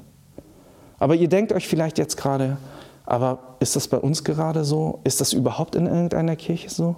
Aber 1.01 1.17
ihr 1.17 1.29
denkt 1.29 1.53
euch 1.53 1.67
vielleicht 1.67 1.99
jetzt 1.99 2.17
gerade, 2.17 2.57
aber 3.05 3.57
ist 3.61 3.75
das 3.75 3.89
bei 3.89 3.99
uns 3.99 4.23
gerade 4.23 4.65
so? 4.65 5.01
Ist 5.05 5.21
das 5.21 5.33
überhaupt 5.33 5.75
in 5.75 5.87
irgendeiner 5.87 6.37
Kirche 6.37 6.71
so? 6.71 6.97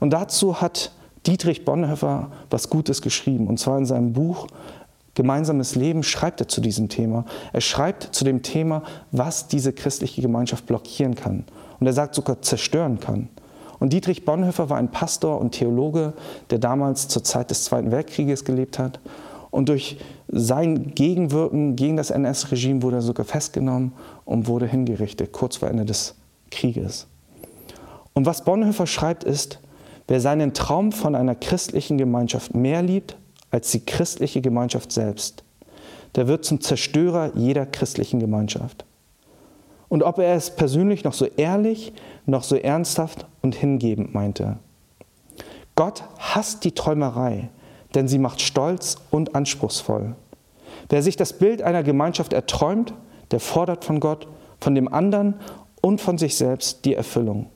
Und 0.00 0.10
dazu 0.10 0.60
hat 0.60 0.92
Dietrich 1.26 1.64
Bonhoeffer 1.64 2.30
was 2.50 2.68
Gutes 2.68 3.02
geschrieben. 3.02 3.46
Und 3.46 3.58
zwar 3.58 3.78
in 3.78 3.86
seinem 3.86 4.12
Buch 4.12 4.46
Gemeinsames 5.14 5.74
Leben 5.74 6.04
schreibt 6.04 6.40
er 6.40 6.46
zu 6.46 6.60
diesem 6.60 6.88
Thema. 6.88 7.24
Er 7.52 7.60
schreibt 7.60 8.14
zu 8.14 8.24
dem 8.24 8.42
Thema, 8.42 8.84
was 9.10 9.48
diese 9.48 9.72
christliche 9.72 10.22
Gemeinschaft 10.22 10.64
blockieren 10.66 11.16
kann. 11.16 11.44
Und 11.80 11.88
er 11.88 11.92
sagt 11.92 12.14
sogar 12.14 12.40
zerstören 12.40 13.00
kann. 13.00 13.28
Und 13.80 13.92
Dietrich 13.92 14.24
Bonhoeffer 14.24 14.70
war 14.70 14.78
ein 14.78 14.90
Pastor 14.90 15.40
und 15.40 15.52
Theologe, 15.52 16.14
der 16.50 16.58
damals 16.58 17.08
zur 17.08 17.22
Zeit 17.22 17.50
des 17.50 17.64
Zweiten 17.64 17.90
Weltkrieges 17.90 18.44
gelebt 18.44 18.78
hat. 18.78 19.00
Und 19.50 19.68
durch 19.68 19.98
sein 20.28 20.94
Gegenwirken 20.94 21.76
gegen 21.76 21.96
das 21.96 22.10
NS-Regime 22.10 22.82
wurde 22.82 22.96
er 22.96 23.02
sogar 23.02 23.24
festgenommen 23.24 23.92
und 24.24 24.46
wurde 24.46 24.66
hingerichtet, 24.66 25.32
kurz 25.32 25.56
vor 25.56 25.68
Ende 25.68 25.84
des 25.84 26.14
Krieges. 26.50 27.06
Und 28.12 28.26
was 28.26 28.44
Bonhoeffer 28.44 28.86
schreibt 28.86 29.24
ist, 29.24 29.60
wer 30.06 30.20
seinen 30.20 30.52
Traum 30.54 30.92
von 30.92 31.14
einer 31.14 31.34
christlichen 31.34 31.98
Gemeinschaft 31.98 32.54
mehr 32.54 32.82
liebt 32.82 33.16
als 33.50 33.70
die 33.70 33.80
christliche 33.80 34.40
Gemeinschaft 34.40 34.92
selbst, 34.92 35.44
der 36.14 36.26
wird 36.26 36.44
zum 36.44 36.60
Zerstörer 36.60 37.32
jeder 37.36 37.64
christlichen 37.64 38.18
Gemeinschaft. 38.20 38.84
Und 39.88 40.02
ob 40.02 40.18
er 40.18 40.34
es 40.34 40.54
persönlich 40.54 41.04
noch 41.04 41.14
so 41.14 41.26
ehrlich, 41.36 41.92
noch 42.26 42.42
so 42.42 42.56
ernsthaft 42.56 43.26
und 43.42 43.54
hingebend 43.54 44.14
meinte. 44.14 44.58
Gott 45.76 46.02
hasst 46.18 46.64
die 46.64 46.72
Träumerei, 46.72 47.48
denn 47.94 48.08
sie 48.08 48.18
macht 48.18 48.40
stolz 48.40 48.96
und 49.10 49.34
anspruchsvoll. 49.34 50.14
Wer 50.88 51.02
sich 51.02 51.16
das 51.16 51.32
Bild 51.32 51.62
einer 51.62 51.82
Gemeinschaft 51.82 52.32
erträumt, 52.32 52.92
der 53.30 53.40
fordert 53.40 53.84
von 53.84 54.00
Gott, 54.00 54.26
von 54.60 54.74
dem 54.74 54.92
anderen 54.92 55.34
und 55.80 56.00
von 56.00 56.18
sich 56.18 56.36
selbst 56.36 56.84
die 56.84 56.94
Erfüllung. 56.94 57.46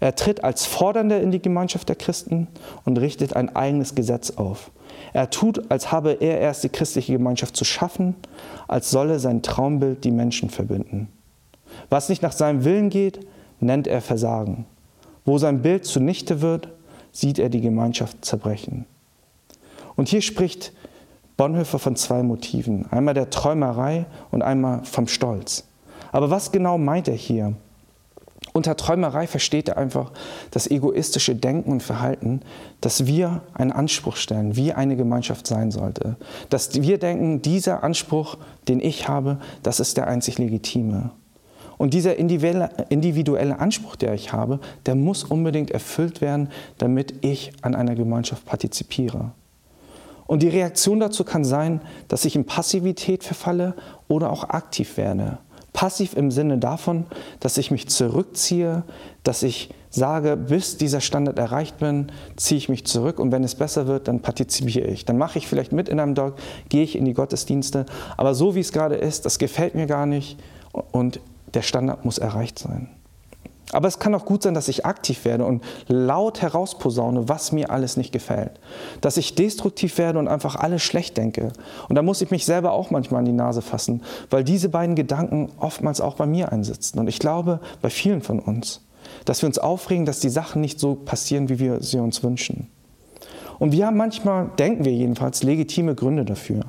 Er 0.00 0.14
tritt 0.14 0.44
als 0.44 0.64
Fordernder 0.64 1.20
in 1.20 1.32
die 1.32 1.42
Gemeinschaft 1.42 1.88
der 1.88 1.96
Christen 1.96 2.46
und 2.84 2.98
richtet 2.98 3.34
ein 3.34 3.54
eigenes 3.56 3.94
Gesetz 3.94 4.30
auf. 4.30 4.70
Er 5.12 5.30
tut, 5.30 5.70
als 5.70 5.90
habe 5.90 6.12
er 6.12 6.38
erst 6.38 6.62
die 6.62 6.68
christliche 6.68 7.12
Gemeinschaft 7.12 7.56
zu 7.56 7.64
schaffen, 7.64 8.14
als 8.68 8.90
solle 8.90 9.18
sein 9.18 9.42
Traumbild 9.42 10.04
die 10.04 10.12
Menschen 10.12 10.50
verbinden. 10.50 11.08
Was 11.90 12.08
nicht 12.08 12.22
nach 12.22 12.32
seinem 12.32 12.64
Willen 12.64 12.90
geht, 12.90 13.20
nennt 13.60 13.86
er 13.86 14.00
Versagen. 14.00 14.66
Wo 15.24 15.38
sein 15.38 15.62
Bild 15.62 15.84
zunichte 15.84 16.40
wird, 16.40 16.68
sieht 17.12 17.38
er 17.38 17.48
die 17.48 17.60
Gemeinschaft 17.60 18.24
zerbrechen. 18.24 18.86
Und 19.96 20.08
hier 20.08 20.22
spricht 20.22 20.72
Bonhoeffer 21.36 21.78
von 21.78 21.96
zwei 21.96 22.22
Motiven. 22.22 22.86
Einmal 22.90 23.14
der 23.14 23.30
Träumerei 23.30 24.06
und 24.30 24.42
einmal 24.42 24.84
vom 24.84 25.08
Stolz. 25.08 25.64
Aber 26.12 26.30
was 26.30 26.52
genau 26.52 26.78
meint 26.78 27.08
er 27.08 27.14
hier? 27.14 27.54
Unter 28.52 28.76
Träumerei 28.76 29.26
versteht 29.26 29.68
er 29.68 29.76
einfach 29.76 30.10
das 30.50 30.68
egoistische 30.68 31.36
Denken 31.36 31.70
und 31.70 31.82
Verhalten, 31.82 32.40
dass 32.80 33.06
wir 33.06 33.42
einen 33.54 33.72
Anspruch 33.72 34.16
stellen, 34.16 34.56
wie 34.56 34.72
eine 34.72 34.96
Gemeinschaft 34.96 35.46
sein 35.46 35.70
sollte. 35.70 36.16
Dass 36.50 36.80
wir 36.80 36.98
denken, 36.98 37.42
dieser 37.42 37.84
Anspruch, 37.84 38.36
den 38.66 38.80
ich 38.80 39.08
habe, 39.08 39.38
das 39.62 39.80
ist 39.80 39.96
der 39.96 40.08
einzig 40.08 40.38
legitime. 40.38 41.10
Und 41.78 41.94
dieser 41.94 42.16
individuelle 42.16 43.58
Anspruch, 43.60 43.96
der 43.96 44.12
ich 44.12 44.32
habe, 44.32 44.58
der 44.84 44.96
muss 44.96 45.24
unbedingt 45.24 45.70
erfüllt 45.70 46.20
werden, 46.20 46.50
damit 46.76 47.24
ich 47.24 47.52
an 47.62 47.74
einer 47.74 47.94
Gemeinschaft 47.94 48.44
partizipiere. 48.44 49.30
Und 50.26 50.42
die 50.42 50.48
Reaktion 50.48 51.00
dazu 51.00 51.24
kann 51.24 51.44
sein, 51.44 51.80
dass 52.08 52.24
ich 52.26 52.36
in 52.36 52.44
Passivität 52.44 53.24
verfalle 53.24 53.74
oder 54.08 54.30
auch 54.30 54.44
aktiv 54.44 54.96
werde. 54.96 55.38
Passiv 55.72 56.14
im 56.14 56.30
Sinne 56.30 56.58
davon, 56.58 57.06
dass 57.40 57.56
ich 57.56 57.70
mich 57.70 57.88
zurückziehe, 57.88 58.82
dass 59.22 59.42
ich 59.44 59.70
sage, 59.90 60.36
bis 60.36 60.76
dieser 60.76 61.00
Standard 61.00 61.38
erreicht 61.38 61.78
bin, 61.78 62.10
ziehe 62.36 62.58
ich 62.58 62.68
mich 62.68 62.84
zurück 62.84 63.18
und 63.20 63.32
wenn 63.32 63.44
es 63.44 63.54
besser 63.54 63.86
wird, 63.86 64.08
dann 64.08 64.20
partizipiere 64.20 64.88
ich. 64.88 65.04
Dann 65.04 65.16
mache 65.16 65.38
ich 65.38 65.46
vielleicht 65.46 65.72
mit 65.72 65.88
in 65.88 66.00
einem 66.00 66.14
Dog, 66.14 66.34
gehe 66.68 66.82
ich 66.82 66.96
in 66.96 67.04
die 67.04 67.14
Gottesdienste, 67.14 67.86
aber 68.16 68.34
so 68.34 68.54
wie 68.54 68.60
es 68.60 68.72
gerade 68.72 68.96
ist, 68.96 69.24
das 69.24 69.38
gefällt 69.38 69.76
mir 69.76 69.86
gar 69.86 70.06
nicht 70.06 70.38
und 70.90 71.20
der 71.54 71.62
Standard 71.62 72.04
muss 72.04 72.18
erreicht 72.18 72.58
sein. 72.58 72.88
Aber 73.72 73.86
es 73.86 73.98
kann 73.98 74.14
auch 74.14 74.24
gut 74.24 74.42
sein, 74.42 74.54
dass 74.54 74.68
ich 74.68 74.86
aktiv 74.86 75.26
werde 75.26 75.44
und 75.44 75.62
laut 75.88 76.40
herausposaune, 76.40 77.28
was 77.28 77.52
mir 77.52 77.70
alles 77.70 77.98
nicht 77.98 78.12
gefällt. 78.12 78.52
Dass 79.02 79.18
ich 79.18 79.34
destruktiv 79.34 79.98
werde 79.98 80.18
und 80.18 80.26
einfach 80.26 80.56
alles 80.56 80.82
schlecht 80.82 81.18
denke. 81.18 81.52
Und 81.88 81.96
da 81.96 82.02
muss 82.02 82.22
ich 82.22 82.30
mich 82.30 82.46
selber 82.46 82.72
auch 82.72 82.90
manchmal 82.90 83.18
an 83.20 83.26
die 83.26 83.32
Nase 83.32 83.60
fassen, 83.60 84.02
weil 84.30 84.42
diese 84.42 84.70
beiden 84.70 84.94
Gedanken 84.94 85.50
oftmals 85.58 86.00
auch 86.00 86.14
bei 86.14 86.24
mir 86.24 86.50
einsitzen. 86.50 86.98
Und 86.98 87.08
ich 87.08 87.18
glaube, 87.18 87.60
bei 87.82 87.90
vielen 87.90 88.22
von 88.22 88.38
uns. 88.38 88.80
dass 89.24 89.42
wir 89.42 89.46
uns 89.46 89.58
aufregen, 89.58 90.06
dass 90.06 90.20
die 90.20 90.28
Sachen 90.28 90.60
nicht 90.60 90.78
so 90.80 90.94
passieren, 90.94 91.48
wie 91.48 91.58
wir 91.58 91.82
sie 91.82 91.98
uns 91.98 92.22
wünschen. 92.22 92.68
Und 93.58 93.72
wir 93.72 93.86
haben 93.86 93.96
manchmal, 93.96 94.50
denken 94.58 94.84
wir 94.84 94.92
jedenfalls, 94.92 95.42
legitime 95.42 95.94
Gründe 95.94 96.24
dafür. 96.24 96.60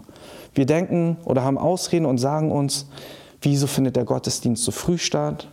Wir 0.53 0.65
denken 0.65 1.17
oder 1.25 1.43
haben 1.43 1.57
Ausreden 1.57 2.05
und 2.05 2.17
sagen 2.17 2.51
uns, 2.51 2.87
wieso 3.41 3.67
findet 3.67 3.95
der 3.95 4.05
Gottesdienst 4.05 4.63
so 4.63 4.71
früh 4.71 4.97
statt? 4.97 5.47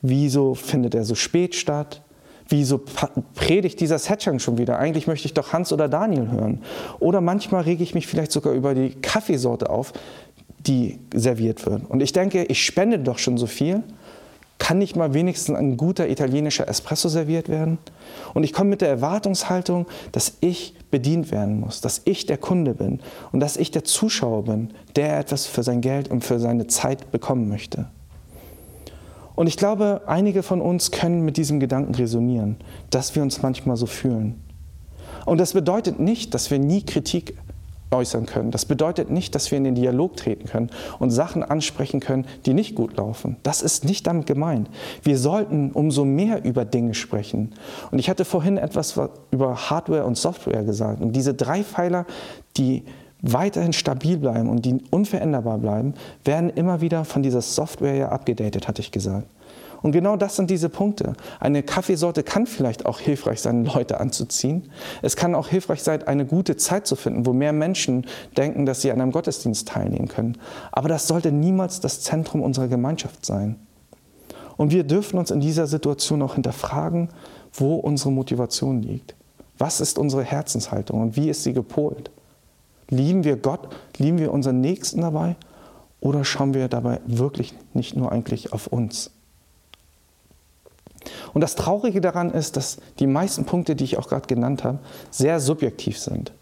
Wieso 0.00 0.54
findet 0.54 0.94
er 0.94 1.04
so 1.04 1.14
spät 1.14 1.54
statt? 1.54 2.02
Wieso 2.48 2.80
predigt 3.34 3.80
dieser 3.80 3.98
Setchang 3.98 4.38
schon 4.38 4.58
wieder? 4.58 4.78
Eigentlich 4.78 5.06
möchte 5.06 5.26
ich 5.26 5.34
doch 5.34 5.52
Hans 5.52 5.72
oder 5.72 5.88
Daniel 5.88 6.30
hören. 6.30 6.62
Oder 6.98 7.20
manchmal 7.20 7.62
rege 7.62 7.82
ich 7.82 7.94
mich 7.94 8.06
vielleicht 8.06 8.32
sogar 8.32 8.52
über 8.52 8.74
die 8.74 8.90
Kaffeesorte 8.90 9.70
auf, 9.70 9.92
die 10.66 10.98
serviert 11.14 11.64
wird. 11.66 11.88
Und 11.88 12.02
ich 12.02 12.12
denke, 12.12 12.44
ich 12.44 12.64
spende 12.64 12.98
doch 12.98 13.18
schon 13.18 13.38
so 13.38 13.46
viel. 13.46 13.82
Kann 14.62 14.78
nicht 14.78 14.94
mal 14.94 15.12
wenigstens 15.12 15.56
ein 15.56 15.76
guter 15.76 16.08
italienischer 16.08 16.68
Espresso 16.68 17.08
serviert 17.08 17.48
werden? 17.48 17.78
Und 18.32 18.44
ich 18.44 18.52
komme 18.52 18.70
mit 18.70 18.80
der 18.80 18.90
Erwartungshaltung, 18.90 19.86
dass 20.12 20.34
ich 20.38 20.76
bedient 20.88 21.32
werden 21.32 21.58
muss, 21.58 21.80
dass 21.80 22.02
ich 22.04 22.26
der 22.26 22.38
Kunde 22.38 22.74
bin 22.74 23.00
und 23.32 23.40
dass 23.40 23.56
ich 23.56 23.72
der 23.72 23.82
Zuschauer 23.82 24.44
bin, 24.44 24.70
der 24.94 25.18
etwas 25.18 25.46
für 25.46 25.64
sein 25.64 25.80
Geld 25.80 26.12
und 26.12 26.22
für 26.22 26.38
seine 26.38 26.68
Zeit 26.68 27.10
bekommen 27.10 27.48
möchte. 27.48 27.86
Und 29.34 29.48
ich 29.48 29.56
glaube, 29.56 30.02
einige 30.06 30.44
von 30.44 30.60
uns 30.60 30.92
können 30.92 31.24
mit 31.24 31.38
diesem 31.38 31.58
Gedanken 31.58 31.96
resonieren, 31.96 32.54
dass 32.90 33.16
wir 33.16 33.24
uns 33.24 33.42
manchmal 33.42 33.76
so 33.76 33.86
fühlen. 33.86 34.44
Und 35.26 35.38
das 35.38 35.54
bedeutet 35.54 35.98
nicht, 35.98 36.34
dass 36.34 36.52
wir 36.52 36.60
nie 36.60 36.84
Kritik 36.84 37.36
äußern 37.92 38.26
können. 38.26 38.50
Das 38.50 38.64
bedeutet 38.64 39.10
nicht, 39.10 39.34
dass 39.34 39.50
wir 39.50 39.58
in 39.58 39.64
den 39.64 39.74
Dialog 39.74 40.16
treten 40.16 40.46
können 40.46 40.70
und 40.98 41.10
Sachen 41.10 41.42
ansprechen 41.42 42.00
können, 42.00 42.26
die 42.46 42.54
nicht 42.54 42.74
gut 42.74 42.96
laufen. 42.96 43.36
Das 43.42 43.62
ist 43.62 43.84
nicht 43.84 44.06
damit 44.06 44.26
gemeint. 44.26 44.68
Wir 45.02 45.18
sollten 45.18 45.72
umso 45.72 46.04
mehr 46.04 46.44
über 46.44 46.64
Dinge 46.64 46.94
sprechen. 46.94 47.54
Und 47.90 47.98
ich 47.98 48.08
hatte 48.08 48.24
vorhin 48.24 48.56
etwas 48.56 49.00
über 49.30 49.70
Hardware 49.70 50.04
und 50.04 50.16
Software 50.16 50.64
gesagt. 50.64 51.00
Und 51.00 51.14
diese 51.14 51.34
drei 51.34 51.62
Pfeiler, 51.62 52.06
die 52.56 52.84
weiterhin 53.22 53.72
stabil 53.72 54.18
bleiben 54.18 54.50
und 54.50 54.66
die 54.66 54.78
unveränderbar 54.90 55.58
bleiben, 55.58 55.94
werden 56.24 56.50
immer 56.50 56.80
wieder 56.80 57.04
von 57.04 57.22
dieser 57.22 57.40
Software 57.40 57.94
ja 57.94 58.08
abgedatet, 58.08 58.68
hatte 58.68 58.82
ich 58.82 58.90
gesagt. 58.90 59.28
Und 59.82 59.92
genau 59.92 60.16
das 60.16 60.36
sind 60.36 60.48
diese 60.48 60.68
Punkte. 60.68 61.14
Eine 61.40 61.62
Kaffeesorte 61.62 62.22
kann 62.22 62.46
vielleicht 62.46 62.86
auch 62.86 63.00
hilfreich 63.00 63.40
sein, 63.40 63.64
Leute 63.64 64.00
anzuziehen. 64.00 64.70
Es 65.02 65.16
kann 65.16 65.34
auch 65.34 65.48
hilfreich 65.48 65.82
sein, 65.82 66.06
eine 66.06 66.24
gute 66.24 66.56
Zeit 66.56 66.86
zu 66.86 66.96
finden, 66.96 67.26
wo 67.26 67.32
mehr 67.32 67.52
Menschen 67.52 68.06
denken, 68.36 68.64
dass 68.64 68.80
sie 68.82 68.92
an 68.92 69.00
einem 69.00 69.12
Gottesdienst 69.12 69.68
teilnehmen 69.68 70.08
können. 70.08 70.38
Aber 70.70 70.88
das 70.88 71.08
sollte 71.08 71.32
niemals 71.32 71.80
das 71.80 72.00
Zentrum 72.00 72.42
unserer 72.42 72.68
Gemeinschaft 72.68 73.26
sein. 73.26 73.56
Und 74.56 74.70
wir 74.70 74.84
dürfen 74.84 75.18
uns 75.18 75.30
in 75.30 75.40
dieser 75.40 75.66
Situation 75.66 76.22
auch 76.22 76.34
hinterfragen, 76.34 77.08
wo 77.52 77.76
unsere 77.76 78.12
Motivation 78.12 78.82
liegt. 78.82 79.14
Was 79.58 79.80
ist 79.80 79.98
unsere 79.98 80.24
Herzenshaltung 80.24 81.00
und 81.00 81.16
wie 81.16 81.28
ist 81.28 81.42
sie 81.42 81.52
gepolt? 81.52 82.10
Lieben 82.88 83.24
wir 83.24 83.36
Gott, 83.36 83.68
lieben 83.96 84.18
wir 84.18 84.32
unseren 84.32 84.60
Nächsten 84.60 85.00
dabei 85.00 85.36
oder 86.00 86.24
schauen 86.24 86.52
wir 86.52 86.68
dabei 86.68 87.00
wirklich 87.06 87.54
nicht 87.72 87.96
nur 87.96 88.12
eigentlich 88.12 88.52
auf 88.52 88.66
uns? 88.66 89.11
Und 91.32 91.40
das 91.40 91.54
Traurige 91.54 92.00
daran 92.00 92.30
ist, 92.30 92.56
dass 92.56 92.78
die 92.98 93.06
meisten 93.06 93.44
Punkte, 93.44 93.76
die 93.76 93.84
ich 93.84 93.98
auch 93.98 94.08
gerade 94.08 94.26
genannt 94.26 94.64
habe, 94.64 94.78
sehr 95.10 95.40
subjektiv 95.40 95.98
sind. 95.98 96.32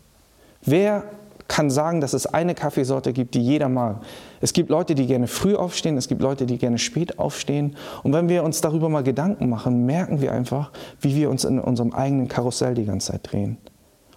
Wer 0.63 1.05
kann 1.49 1.69
sagen, 1.69 2.01
dass 2.01 2.13
es 2.13 2.27
eine 2.27 2.55
Kaffeesorte 2.55 3.13
gibt, 3.13 3.35
die 3.35 3.43
jeder 3.43 3.69
mag? 3.69 4.03
Es 4.41 4.53
gibt 4.53 4.71
Leute, 4.71 4.95
die 4.95 5.07
gerne 5.07 5.27
früh 5.27 5.57
aufstehen, 5.57 5.97
es 5.97 6.09
gibt 6.09 6.23
Leute, 6.23 6.47
die 6.47 6.59
gerne 6.59 6.79
spät 6.79 7.19
aufstehen. 7.19 7.77
Und 8.03 8.13
wenn 8.13 8.29
wir 8.29 8.45
uns 8.45 8.61
darüber 8.61 8.89
mal 8.89 9.03
Gedanken 9.03 9.49
machen, 9.49 9.85
merken 9.85 10.21
wir 10.21 10.33
einfach, 10.33 10.71
wie 11.01 11.17
wir 11.17 11.29
uns 11.29 11.45
in 11.45 11.59
unserem 11.59 11.93
eigenen 11.93 12.29
Karussell 12.29 12.75
die 12.75 12.85
ganze 12.85 13.13
Zeit 13.13 13.33
drehen. 13.33 13.59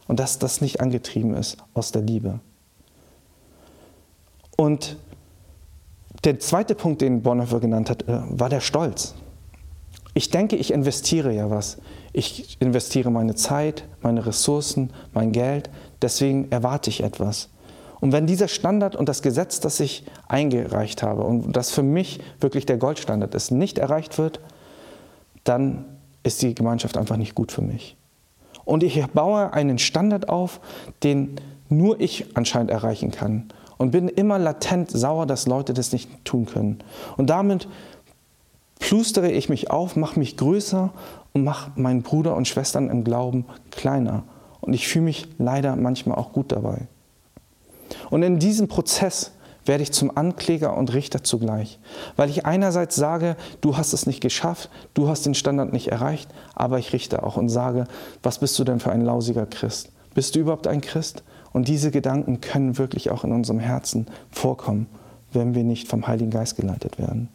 Und 0.08 0.20
dass 0.20 0.38
das 0.38 0.62
nicht 0.62 0.82
angetrieben 0.82 1.34
ist 1.34 1.58
aus 1.74 1.92
der 1.92 2.04
Liebe. 2.04 2.40
Und 4.56 4.98
der 6.24 6.40
zweite 6.40 6.76
Punkt, 6.76 7.02
den 7.02 7.22
Bonhoeffer 7.22 7.60
genannt 7.60 7.90
hat, 7.90 8.04
äh, 8.08 8.22
war 8.30 8.50
der 8.50 8.62
Stolz. 8.62 9.16
Ich 10.14 10.30
denke, 10.30 10.56
ich 10.56 10.72
investiere 10.72 11.32
ja 11.32 11.50
was. 11.50 11.78
Ich 12.12 12.58
investiere 12.60 13.10
meine 13.10 13.36
Zeit, 13.36 13.86
meine 14.02 14.26
Ressourcen, 14.26 14.92
mein 15.14 15.32
Geld. 15.32 15.70
Deswegen 16.02 16.52
erwarte 16.52 16.90
ich 16.90 17.02
etwas. 17.02 17.50
Und 18.00 18.12
wenn 18.12 18.28
dieser 18.28 18.50
Standard 18.50 18.96
und 18.96 19.08
das 19.08 19.22
Gesetz, 19.22 19.60
das 19.60 19.80
ich 19.80 20.04
eingereicht 20.28 21.02
habe 21.04 21.24
und 21.24 21.54
das 21.56 21.72
für 21.72 21.84
mich 21.84 22.20
wirklich 22.40 22.66
der 22.66 22.78
Goldstandard 22.78 23.34
ist, 23.34 23.52
nicht 23.52 23.78
erreicht 23.78 24.18
wird, 24.18 24.42
dann 25.46 25.86
ist 26.22 26.42
die 26.42 26.54
Gemeinschaft 26.54 26.98
einfach 26.98 27.18
nicht 27.18 27.34
gut 27.34 27.52
für 27.52 27.62
mich. 27.62 27.96
Und 28.66 28.84
ich 28.84 29.06
baue 29.08 29.54
einen 29.54 29.80
Standard 29.80 30.30
auf, 30.30 30.60
den 31.04 31.36
nur 31.70 32.00
ich 32.00 32.26
anscheinend 32.36 32.72
erreichen 32.72 33.12
kann. 33.12 33.50
Und 33.78 33.92
bin 33.92 34.08
immer 34.08 34.38
latent 34.38 34.92
sauer, 34.92 35.26
dass 35.26 35.48
Leute 35.48 35.74
das 35.74 35.92
nicht 35.92 36.10
tun 36.24 36.46
können. 36.46 36.80
Und 37.18 37.30
damit 37.30 37.68
plustere 38.84 39.32
ich 39.32 39.48
mich 39.48 39.72
auf, 39.72 39.96
mache 39.96 40.20
mich 40.20 40.36
größer 40.36 40.92
und 41.32 41.44
mache 41.46 41.72
meinen 41.76 42.02
Bruder 42.02 42.36
und 42.36 42.50
Schwestern 42.50 42.90
im 42.90 43.06
Glauben 43.06 43.46
kleiner. 43.72 44.24
Und 44.60 44.74
ich 44.74 44.90
fühle 44.90 45.06
mich 45.06 45.30
leider 45.38 45.78
manchmal 45.78 46.18
auch 46.18 46.34
gut 46.34 46.52
dabei. 46.52 46.88
Und 48.10 48.24
in 48.24 48.40
diesem 48.40 48.68
Prozess 48.68 49.32
werde 49.66 49.84
ich 49.84 49.94
zum 49.94 50.18
Ankläger 50.18 50.76
und 50.76 50.94
Richter 50.94 51.24
zugleich, 51.24 51.80
weil 52.18 52.30
ich 52.30 52.46
einerseits 52.46 52.98
sage, 52.98 53.38
du 53.62 53.78
hast 53.78 53.94
es 53.94 54.06
nicht 54.06 54.20
geschafft, 54.20 54.70
du 54.94 55.08
hast 55.08 55.26
den 55.26 55.34
Standard 55.34 55.72
nicht 55.72 55.88
erreicht, 55.88 56.30
aber 56.54 56.78
ich 56.78 56.92
richte 56.92 57.24
auch 57.24 57.38
und 57.38 57.48
sage, 57.48 57.86
was 58.22 58.40
bist 58.40 58.60
du 58.60 58.66
denn 58.66 58.82
für 58.82 58.92
ein 58.92 59.06
lausiger 59.06 59.46
Christ? 59.46 59.94
Bist 60.14 60.36
du 60.36 60.40
überhaupt 60.40 60.68
ein 60.68 60.82
Christ? 60.82 61.24
Und 61.54 61.70
diese 61.70 61.90
Gedanken 61.90 62.42
können 62.42 62.78
wirklich 62.78 63.12
auch 63.12 63.24
in 63.24 63.32
unserem 63.32 63.60
Herzen 63.60 64.08
vorkommen, 64.30 64.88
wenn 65.32 65.56
wir 65.56 65.64
nicht 65.64 65.88
vom 65.88 66.06
Heiligen 66.06 66.32
Geist 66.32 66.58
geleitet 66.58 67.00
werden. 67.00 67.30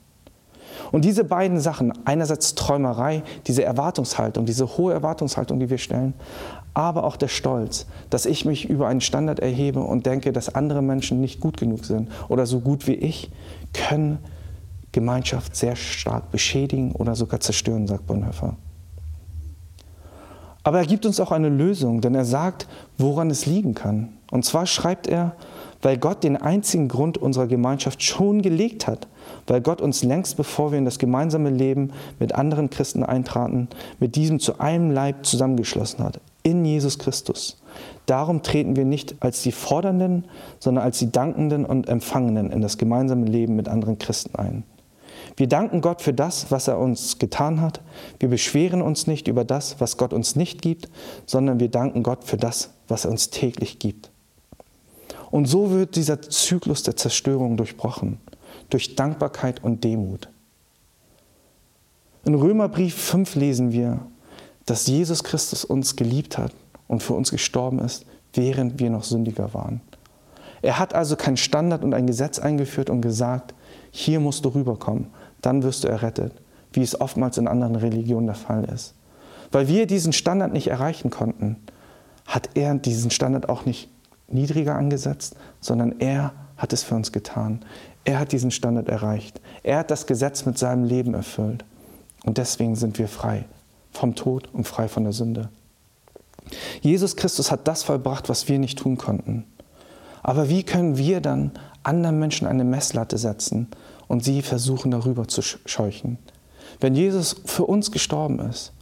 Und 0.93 1.05
diese 1.05 1.25
beiden 1.25 1.61
Sachen, 1.61 1.93
einerseits 2.07 2.55
Träumerei, 2.55 3.23
diese 3.47 3.65
Erwartungshaltung, 3.65 4.47
diese 4.47 4.79
hohe 4.79 4.93
Erwartungshaltung, 4.93 5.61
die 5.61 5.71
wir 5.71 5.79
stellen, 5.79 6.15
aber 6.75 7.05
auch 7.05 7.17
der 7.17 7.29
Stolz, 7.29 7.87
dass 8.11 8.27
ich 8.27 8.45
mich 8.45 8.69
über 8.69 8.89
einen 8.89 9.01
Standard 9.01 9.41
erhebe 9.41 9.81
und 9.81 10.07
denke, 10.07 10.33
dass 10.33 10.55
andere 10.55 10.83
Menschen 10.83 11.21
nicht 11.21 11.41
gut 11.41 11.57
genug 11.57 11.85
sind 11.85 12.11
oder 12.29 12.47
so 12.47 12.61
gut 12.61 12.87
wie 12.87 12.95
ich, 12.95 13.31
können 13.73 14.19
Gemeinschaft 14.93 15.57
sehr 15.57 15.77
stark 15.77 16.31
beschädigen 16.31 16.93
oder 16.93 17.15
sogar 17.15 17.41
zerstören, 17.41 17.87
sagt 17.87 18.07
Bonhoeffer. 18.07 18.57
Aber 20.63 20.79
er 20.79 20.87
gibt 20.87 21.07
uns 21.07 21.21
auch 21.21 21.33
eine 21.33 21.49
Lösung, 21.49 22.01
denn 22.01 22.15
er 22.15 22.25
sagt, 22.25 22.67
woran 22.99 23.31
es 23.31 23.47
liegen 23.47 23.75
kann. 23.75 24.11
Und 24.31 24.45
zwar 24.45 24.67
schreibt 24.67 25.07
er, 25.07 25.35
weil 25.83 25.97
Gott 25.97 26.25
den 26.25 26.37
einzigen 26.37 26.89
Grund 26.89 27.17
unserer 27.19 27.47
Gemeinschaft 27.47 28.03
schon 28.03 28.43
gelegt 28.43 28.87
hat, 28.87 29.09
weil 29.47 29.61
Gott 29.61 29.81
uns 29.81 30.03
längst 30.03 30.37
bevor 30.37 30.73
wir 30.73 30.79
in 30.79 30.85
das 30.85 30.99
gemeinsame 30.99 31.51
Leben 31.51 31.93
mit 32.19 32.35
anderen 32.35 32.71
Christen 32.71 33.03
eintraten, 33.03 33.69
mit 33.99 34.17
diesem 34.17 34.41
zu 34.41 34.61
einem 34.61 34.91
Leib 34.91 35.25
zusammengeschlossen 35.25 36.05
hat, 36.05 36.21
in 36.43 36.65
Jesus 36.65 36.99
Christus. 36.99 37.61
Darum 38.07 38.43
treten 38.43 38.77
wir 38.77 38.85
nicht 38.85 39.17
als 39.21 39.43
die 39.43 39.53
Fordernden, 39.53 40.25
sondern 40.59 40.85
als 40.85 40.99
die 40.99 41.13
Dankenden 41.13 41.65
und 41.65 41.89
Empfangenen 41.89 42.51
in 42.51 42.63
das 42.63 42.79
gemeinsame 42.79 43.27
Leben 43.27 43.57
mit 43.57 43.69
anderen 43.69 43.99
Christen 43.99 44.35
ein. 44.35 44.65
Wir 45.37 45.47
danken 45.47 45.81
Gott 45.81 46.03
für 46.03 46.13
das, 46.13 46.51
was 46.51 46.69
er 46.69 46.79
uns 46.79 47.19
getan 47.19 47.61
hat. 47.61 47.81
Wir 48.19 48.29
beschweren 48.29 48.83
uns 48.83 49.07
nicht 49.07 49.29
über 49.29 49.45
das, 49.45 49.81
was 49.81 49.97
Gott 49.97 50.13
uns 50.13 50.37
nicht 50.37 50.63
gibt, 50.63 50.89
sondern 51.27 51.61
wir 51.61 51.69
danken 51.69 52.03
Gott 52.03 52.25
für 52.25 52.37
das, 52.37 52.71
was 52.89 53.05
er 53.05 53.11
uns 53.11 53.31
täglich 53.31 53.79
gibt. 53.79 54.11
Und 55.31 55.47
so 55.47 55.71
wird 55.71 55.97
dieser 55.97 56.23
Zyklus 56.23 56.83
der 56.83 56.97
Zerstörung 56.97 57.57
durchbrochen, 57.57 58.19
durch 58.71 58.95
Dankbarkeit 58.95 59.63
und 59.63 59.85
Demut. 59.85 60.29
In 62.25 62.35
Römerbrief 62.35 62.95
5 62.95 63.35
lesen 63.37 63.73
wir, 63.73 64.01
dass 64.67 64.87
Jesus 64.87 65.25
Christus 65.25 65.65
uns 65.65 65.97
geliebt 65.97 66.37
hat 66.37 66.53
und 66.87 67.03
für 67.03 67.15
uns 67.15 67.31
gestorben 67.31 67.79
ist, 67.79 68.05
während 68.35 68.79
wir 68.79 68.91
noch 68.91 69.05
sündiger 69.05 69.55
waren. 69.55 69.81
Er 70.61 70.79
hat 70.79 70.95
also 70.95 71.17
keinen 71.17 71.37
Standard 71.37 71.85
und 71.85 71.95
ein 71.95 72.07
Gesetz 72.07 72.39
eingeführt 72.39 72.91
und 72.91 73.01
gesagt, 73.01 73.55
hier 73.91 74.21
musst 74.21 74.45
du 74.45 74.51
rüberkommen, 74.51 75.07
dann 75.41 75.63
wirst 75.63 75.85
du 75.85 75.89
errettet, 75.89 76.33
wie 76.73 76.83
es 76.83 77.01
oftmals 77.01 77.39
in 77.39 77.49
anderen 77.49 77.77
Religionen 77.77 78.27
der 78.27 78.35
Fall 78.35 78.65
ist. 78.65 78.95
Weil 79.51 79.69
wir 79.69 79.87
diesen 79.87 80.13
Standard 80.13 80.53
nicht 80.53 80.69
erreichen 80.69 81.11
konnten, 81.11 81.57
hat 82.27 82.51
er 82.55 82.75
diesen 82.75 83.11
Standard 83.11 83.49
auch 83.49 83.65
nicht 83.65 83.89
niedriger 84.29 84.75
angesetzt, 84.75 85.37
sondern 85.61 86.01
er 86.01 86.33
hat 86.57 86.73
es 86.73 86.83
für 86.83 86.95
uns 86.95 87.13
getan. 87.13 87.65
Er 88.09 88.19
hat 88.19 88.33
diesen 88.33 88.51
Standard 88.51 88.89
erreicht. 88.89 89.39
Er 89.63 89.81
hat 89.81 89.91
das 89.91 90.07
Gesetz 90.07 90.47
mit 90.47 90.57
seinem 90.57 90.85
Leben 90.85 91.13
erfüllt. 91.13 91.67
Und 92.25 92.39
deswegen 92.39 92.75
sind 92.75 92.99
wir 92.99 93.07
frei 93.07 93.45
vom 93.93 94.15
Tod 94.15 94.49
und 94.51 94.67
frei 94.67 94.89
von 94.89 95.05
der 95.05 95.13
Sünde. 95.13 95.51
Jesus 96.81 97.17
Christus 97.17 97.51
hat 97.51 97.69
das 97.69 97.83
vollbracht, 97.83 98.31
was 98.31 98.49
wir 98.49 98.59
nicht 98.59 98.79
tun 98.79 98.97
konnten. 98.97 99.45
Aber 100.23 100.49
wie 100.49 100.63
können 100.63 100.97
wir 100.97 101.21
dann 101.21 101.51
anderen 101.83 102.19
Menschen 102.19 102.49
eine 102.49 102.65
Messlatte 102.65 103.19
setzen 103.19 103.69
und 104.07 104.25
sie 104.25 104.41
versuchen 104.41 104.91
darüber 104.91 105.29
zu 105.29 105.43
scheuchen? 105.43 106.17
Wenn 106.81 106.95
Jesus 106.95 107.37
für 107.45 107.67
uns 107.67 107.93
gestorben 107.93 108.39
ist, 108.39 108.73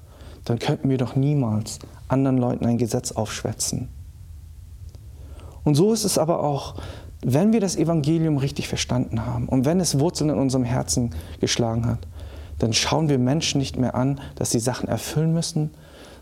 dann 0.44 0.60
könnten 0.60 0.88
wir 0.88 0.98
doch 0.98 1.16
niemals 1.16 1.80
anderen 2.06 2.38
Leuten 2.38 2.64
ein 2.64 2.78
Gesetz 2.78 3.10
aufschwätzen. 3.10 3.88
Und 5.64 5.74
so 5.74 5.92
ist 5.92 6.04
es 6.04 6.16
aber 6.16 6.44
auch, 6.44 6.76
wenn 7.28 7.52
wir 7.52 7.58
das 7.58 7.74
Evangelium 7.74 8.36
richtig 8.36 8.68
verstanden 8.68 9.26
haben 9.26 9.48
und 9.48 9.64
wenn 9.64 9.80
es 9.80 9.98
Wurzeln 9.98 10.30
in 10.30 10.38
unserem 10.38 10.62
Herzen 10.62 11.10
geschlagen 11.40 11.84
hat, 11.84 11.98
dann 12.60 12.72
schauen 12.72 13.08
wir 13.08 13.18
Menschen 13.18 13.58
nicht 13.58 13.76
mehr 13.76 13.96
an, 13.96 14.20
dass 14.36 14.52
sie 14.52 14.60
Sachen 14.60 14.88
erfüllen 14.88 15.34
müssen, 15.34 15.72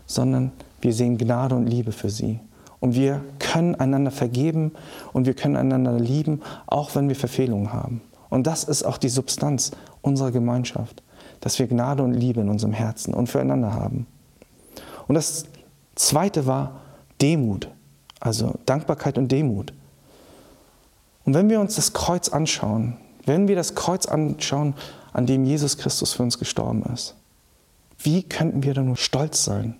sondern 0.07 0.51
wir 0.81 0.93
sehen 0.93 1.19
Gnade 1.19 1.53
und 1.53 1.67
Liebe 1.67 1.91
für 1.91 2.09
sie. 2.09 2.39
Und 2.79 2.95
wir 2.95 3.21
können 3.37 3.75
einander 3.75 4.09
vergeben 4.09 4.71
und 5.13 5.27
wir 5.27 5.35
können 5.35 5.55
einander 5.55 5.93
lieben, 5.99 6.41
auch 6.65 6.95
wenn 6.95 7.07
wir 7.07 7.15
Verfehlungen 7.15 7.71
haben. 7.71 8.01
Und 8.31 8.47
das 8.47 8.63
ist 8.63 8.81
auch 8.81 8.97
die 8.97 9.09
Substanz 9.09 9.73
unserer 10.01 10.31
Gemeinschaft, 10.31 11.03
dass 11.39 11.59
wir 11.59 11.67
Gnade 11.67 12.01
und 12.01 12.13
Liebe 12.13 12.41
in 12.41 12.49
unserem 12.49 12.73
Herzen 12.73 13.13
und 13.13 13.27
füreinander 13.27 13.75
haben. 13.75 14.07
Und 15.07 15.13
das 15.13 15.45
Zweite 15.93 16.47
war 16.47 16.81
Demut. 17.21 17.69
Also 18.19 18.55
Dankbarkeit 18.65 19.19
und 19.19 19.31
Demut. 19.31 19.71
Und 21.25 21.33
wenn 21.33 21.49
wir 21.49 21.59
uns 21.59 21.75
das 21.75 21.93
Kreuz 21.93 22.29
anschauen, 22.29 22.97
wenn 23.25 23.47
wir 23.47 23.55
das 23.55 23.75
Kreuz 23.75 24.05
anschauen, 24.05 24.75
an 25.11 25.25
dem 25.25 25.45
Jesus 25.45 25.77
Christus 25.77 26.13
für 26.13 26.23
uns 26.23 26.37
gestorben 26.37 26.83
ist, 26.93 27.15
wie 27.97 28.23
könnten 28.23 28.63
wir 28.63 28.73
da 28.73 28.81
nur 28.81 28.97
stolz 28.97 29.43
sein? 29.43 29.75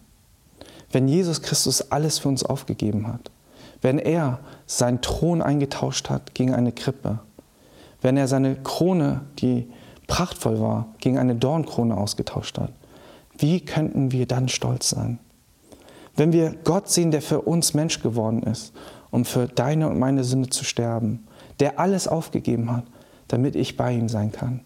Wenn 0.91 1.07
Jesus 1.07 1.41
Christus 1.41 1.91
alles 1.91 2.19
für 2.19 2.29
uns 2.29 2.43
aufgegeben 2.43 3.07
hat, 3.07 3.31
wenn 3.81 3.99
er 3.99 4.39
seinen 4.65 5.01
Thron 5.01 5.41
eingetauscht 5.41 6.09
hat 6.09 6.33
gegen 6.33 6.55
eine 6.55 6.71
Krippe, 6.71 7.19
wenn 8.01 8.17
er 8.17 8.27
seine 8.27 8.55
Krone, 8.55 9.21
die 9.39 9.67
prachtvoll 10.07 10.59
war, 10.59 10.87
gegen 10.99 11.17
eine 11.17 11.35
Dornkrone 11.35 11.95
ausgetauscht 11.95 12.57
hat, 12.57 12.71
wie 13.37 13.59
könnten 13.59 14.11
wir 14.11 14.25
dann 14.25 14.47
stolz 14.47 14.89
sein? 14.89 15.19
Wenn 16.15 16.31
wir 16.31 16.55
Gott 16.63 16.89
sehen, 16.89 17.11
der 17.11 17.21
für 17.21 17.41
uns 17.41 17.73
Mensch 17.73 18.01
geworden 18.01 18.43
ist, 18.43 18.71
um 19.11 19.25
für 19.25 19.47
deine 19.47 19.89
und 19.89 19.99
meine 19.99 20.23
Sünde 20.23 20.49
zu 20.49 20.63
sterben, 20.63 21.24
der 21.59 21.79
alles 21.79 22.07
aufgegeben 22.07 22.71
hat, 22.71 22.85
damit 23.27 23.55
ich 23.55 23.77
bei 23.77 23.93
ihm 23.93 24.09
sein 24.09 24.31
kann, 24.31 24.61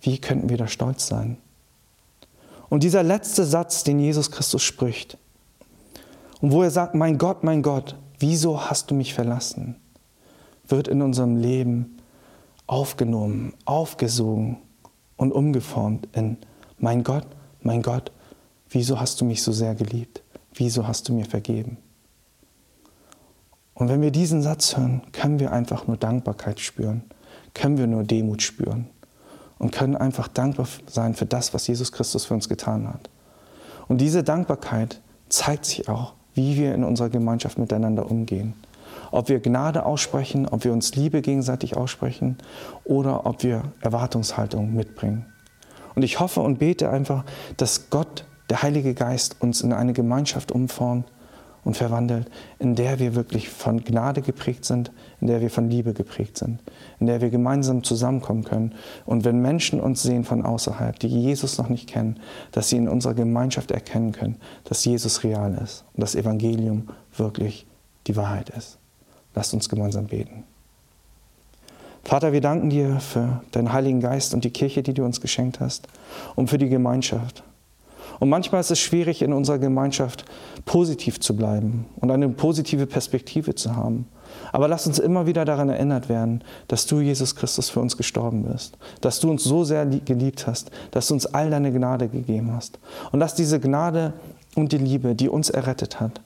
wie 0.00 0.18
könnten 0.18 0.48
wir 0.48 0.56
da 0.56 0.68
stolz 0.68 1.06
sein? 1.06 1.38
Und 2.68 2.82
dieser 2.82 3.02
letzte 3.02 3.44
Satz, 3.44 3.84
den 3.84 3.98
Jesus 3.98 4.30
Christus 4.30 4.62
spricht, 4.62 5.18
und 6.40 6.52
wo 6.52 6.62
er 6.62 6.70
sagt, 6.70 6.94
mein 6.94 7.16
Gott, 7.16 7.44
mein 7.44 7.62
Gott, 7.62 7.96
wieso 8.18 8.60
hast 8.60 8.90
du 8.90 8.94
mich 8.94 9.14
verlassen, 9.14 9.76
wird 10.68 10.88
in 10.88 11.00
unserem 11.00 11.36
Leben 11.36 11.96
aufgenommen, 12.66 13.54
aufgesogen 13.64 14.58
und 15.16 15.32
umgeformt 15.32 16.08
in, 16.12 16.36
mein 16.78 17.04
Gott, 17.04 17.26
mein 17.62 17.82
Gott, 17.82 18.12
wieso 18.68 19.00
hast 19.00 19.20
du 19.20 19.24
mich 19.24 19.42
so 19.42 19.52
sehr 19.52 19.74
geliebt? 19.74 20.22
wieso 20.58 20.86
hast 20.86 21.08
du 21.08 21.12
mir 21.12 21.24
vergeben? 21.24 21.76
Und 23.76 23.90
wenn 23.90 24.00
wir 24.00 24.10
diesen 24.10 24.40
Satz 24.40 24.76
hören, 24.76 25.02
können 25.12 25.38
wir 25.38 25.52
einfach 25.52 25.86
nur 25.86 25.98
Dankbarkeit 25.98 26.60
spüren, 26.60 27.02
können 27.52 27.76
wir 27.76 27.86
nur 27.86 28.04
Demut 28.04 28.42
spüren 28.42 28.86
und 29.58 29.70
können 29.70 29.96
einfach 29.96 30.28
dankbar 30.28 30.66
sein 30.86 31.14
für 31.14 31.26
das, 31.26 31.52
was 31.52 31.66
Jesus 31.66 31.92
Christus 31.92 32.24
für 32.24 32.32
uns 32.34 32.48
getan 32.48 32.88
hat. 32.88 33.10
Und 33.86 34.00
diese 34.00 34.24
Dankbarkeit 34.24 35.02
zeigt 35.28 35.66
sich 35.66 35.90
auch, 35.90 36.14
wie 36.32 36.56
wir 36.56 36.74
in 36.74 36.84
unserer 36.84 37.10
Gemeinschaft 37.10 37.58
miteinander 37.58 38.10
umgehen. 38.10 38.54
Ob 39.10 39.28
wir 39.28 39.40
Gnade 39.40 39.84
aussprechen, 39.84 40.48
ob 40.48 40.64
wir 40.64 40.72
uns 40.72 40.94
Liebe 40.94 41.20
gegenseitig 41.20 41.76
aussprechen 41.76 42.38
oder 42.84 43.26
ob 43.26 43.42
wir 43.42 43.62
Erwartungshaltung 43.82 44.74
mitbringen. 44.74 45.26
Und 45.94 46.02
ich 46.02 46.18
hoffe 46.18 46.40
und 46.40 46.58
bete 46.58 46.88
einfach, 46.88 47.24
dass 47.58 47.90
Gott 47.90 48.24
der 48.48 48.62
Heilige 48.62 48.94
Geist 48.94 49.36
uns 49.40 49.60
in 49.60 49.74
eine 49.74 49.92
Gemeinschaft 49.92 50.50
umformt 50.50 51.06
und 51.66 51.76
verwandelt, 51.76 52.30
in 52.60 52.76
der 52.76 53.00
wir 53.00 53.16
wirklich 53.16 53.48
von 53.48 53.82
Gnade 53.82 54.22
geprägt 54.22 54.64
sind, 54.64 54.92
in 55.20 55.26
der 55.26 55.40
wir 55.40 55.50
von 55.50 55.68
Liebe 55.68 55.94
geprägt 55.94 56.38
sind, 56.38 56.60
in 57.00 57.08
der 57.08 57.20
wir 57.20 57.28
gemeinsam 57.28 57.82
zusammenkommen 57.82 58.44
können. 58.44 58.72
Und 59.04 59.24
wenn 59.24 59.42
Menschen 59.42 59.80
uns 59.80 60.00
sehen 60.00 60.22
von 60.22 60.44
außerhalb, 60.44 60.96
die 61.00 61.08
Jesus 61.08 61.58
noch 61.58 61.68
nicht 61.68 61.88
kennen, 61.88 62.20
dass 62.52 62.68
sie 62.68 62.76
in 62.76 62.88
unserer 62.88 63.14
Gemeinschaft 63.14 63.72
erkennen 63.72 64.12
können, 64.12 64.36
dass 64.62 64.84
Jesus 64.84 65.24
real 65.24 65.58
ist 65.60 65.84
und 65.94 66.02
das 66.02 66.14
Evangelium 66.14 66.88
wirklich 67.16 67.66
die 68.06 68.14
Wahrheit 68.14 68.50
ist. 68.50 68.78
Lasst 69.34 69.52
uns 69.52 69.68
gemeinsam 69.68 70.06
beten. 70.06 70.44
Vater, 72.04 72.32
wir 72.32 72.40
danken 72.40 72.70
dir 72.70 73.00
für 73.00 73.42
deinen 73.50 73.72
Heiligen 73.72 74.00
Geist 74.00 74.34
und 74.34 74.44
die 74.44 74.50
Kirche, 74.50 74.84
die 74.84 74.94
du 74.94 75.04
uns 75.04 75.20
geschenkt 75.20 75.58
hast, 75.58 75.88
und 76.36 76.48
für 76.48 76.58
die 76.58 76.68
Gemeinschaft. 76.68 77.42
Und 78.18 78.28
manchmal 78.28 78.60
ist 78.60 78.70
es 78.70 78.80
schwierig, 78.80 79.22
in 79.22 79.32
unserer 79.32 79.58
Gemeinschaft 79.58 80.24
positiv 80.64 81.20
zu 81.20 81.36
bleiben 81.36 81.86
und 81.96 82.10
eine 82.10 82.28
positive 82.28 82.86
Perspektive 82.86 83.54
zu 83.54 83.76
haben. 83.76 84.06
Aber 84.52 84.68
lass 84.68 84.86
uns 84.86 84.98
immer 84.98 85.26
wieder 85.26 85.44
daran 85.44 85.68
erinnert 85.68 86.08
werden, 86.08 86.42
dass 86.68 86.86
du, 86.86 87.00
Jesus 87.00 87.36
Christus, 87.36 87.70
für 87.70 87.80
uns 87.80 87.96
gestorben 87.96 88.44
bist, 88.44 88.76
dass 89.00 89.20
du 89.20 89.30
uns 89.30 89.44
so 89.44 89.64
sehr 89.64 89.86
geliebt 89.86 90.46
hast, 90.46 90.70
dass 90.90 91.08
du 91.08 91.14
uns 91.14 91.26
all 91.26 91.50
deine 91.50 91.72
Gnade 91.72 92.08
gegeben 92.08 92.52
hast. 92.52 92.78
Und 93.12 93.20
dass 93.20 93.34
diese 93.34 93.60
Gnade 93.60 94.14
und 94.54 94.72
die 94.72 94.78
Liebe, 94.78 95.14
die 95.14 95.28
uns 95.28 95.50
errettet 95.50 96.00
hat, 96.00 96.20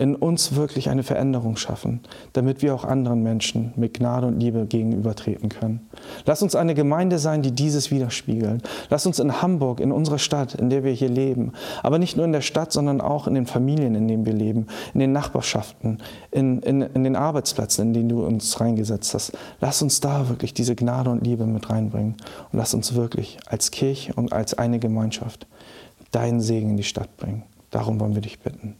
in 0.00 0.16
uns 0.16 0.54
wirklich 0.54 0.88
eine 0.88 1.02
Veränderung 1.02 1.56
schaffen, 1.56 2.00
damit 2.32 2.62
wir 2.62 2.74
auch 2.74 2.84
anderen 2.84 3.22
Menschen 3.22 3.74
mit 3.76 3.92
Gnade 3.92 4.28
und 4.28 4.40
Liebe 4.40 4.64
gegenübertreten 4.64 5.50
können. 5.50 5.90
Lass 6.24 6.42
uns 6.42 6.54
eine 6.54 6.74
Gemeinde 6.74 7.18
sein, 7.18 7.42
die 7.42 7.52
dieses 7.52 7.90
widerspiegelt. 7.90 8.66
Lass 8.88 9.04
uns 9.04 9.18
in 9.18 9.42
Hamburg, 9.42 9.78
in 9.78 9.92
unserer 9.92 10.16
Stadt, 10.16 10.54
in 10.54 10.70
der 10.70 10.84
wir 10.84 10.92
hier 10.92 11.10
leben, 11.10 11.52
aber 11.82 11.98
nicht 11.98 12.16
nur 12.16 12.24
in 12.24 12.32
der 12.32 12.40
Stadt, 12.40 12.72
sondern 12.72 13.02
auch 13.02 13.26
in 13.26 13.34
den 13.34 13.44
Familien, 13.44 13.94
in 13.94 14.08
denen 14.08 14.24
wir 14.24 14.32
leben, 14.32 14.68
in 14.94 15.00
den 15.00 15.12
Nachbarschaften, 15.12 15.98
in, 16.30 16.60
in, 16.62 16.80
in 16.80 17.04
den 17.04 17.14
Arbeitsplätzen, 17.14 17.88
in 17.88 17.92
denen 17.92 18.08
du 18.08 18.24
uns 18.24 18.58
reingesetzt 18.58 19.12
hast. 19.12 19.32
Lass 19.60 19.82
uns 19.82 20.00
da 20.00 20.30
wirklich 20.30 20.54
diese 20.54 20.76
Gnade 20.76 21.10
und 21.10 21.26
Liebe 21.26 21.44
mit 21.44 21.68
reinbringen 21.68 22.14
und 22.50 22.58
lass 22.58 22.72
uns 22.72 22.94
wirklich 22.94 23.36
als 23.46 23.70
Kirche 23.70 24.14
und 24.14 24.32
als 24.32 24.54
eine 24.54 24.78
Gemeinschaft 24.78 25.46
deinen 26.10 26.40
Segen 26.40 26.70
in 26.70 26.76
die 26.78 26.84
Stadt 26.84 27.18
bringen. 27.18 27.42
Darum 27.70 28.00
wollen 28.00 28.14
wir 28.14 28.22
dich 28.22 28.40
bitten. 28.40 28.79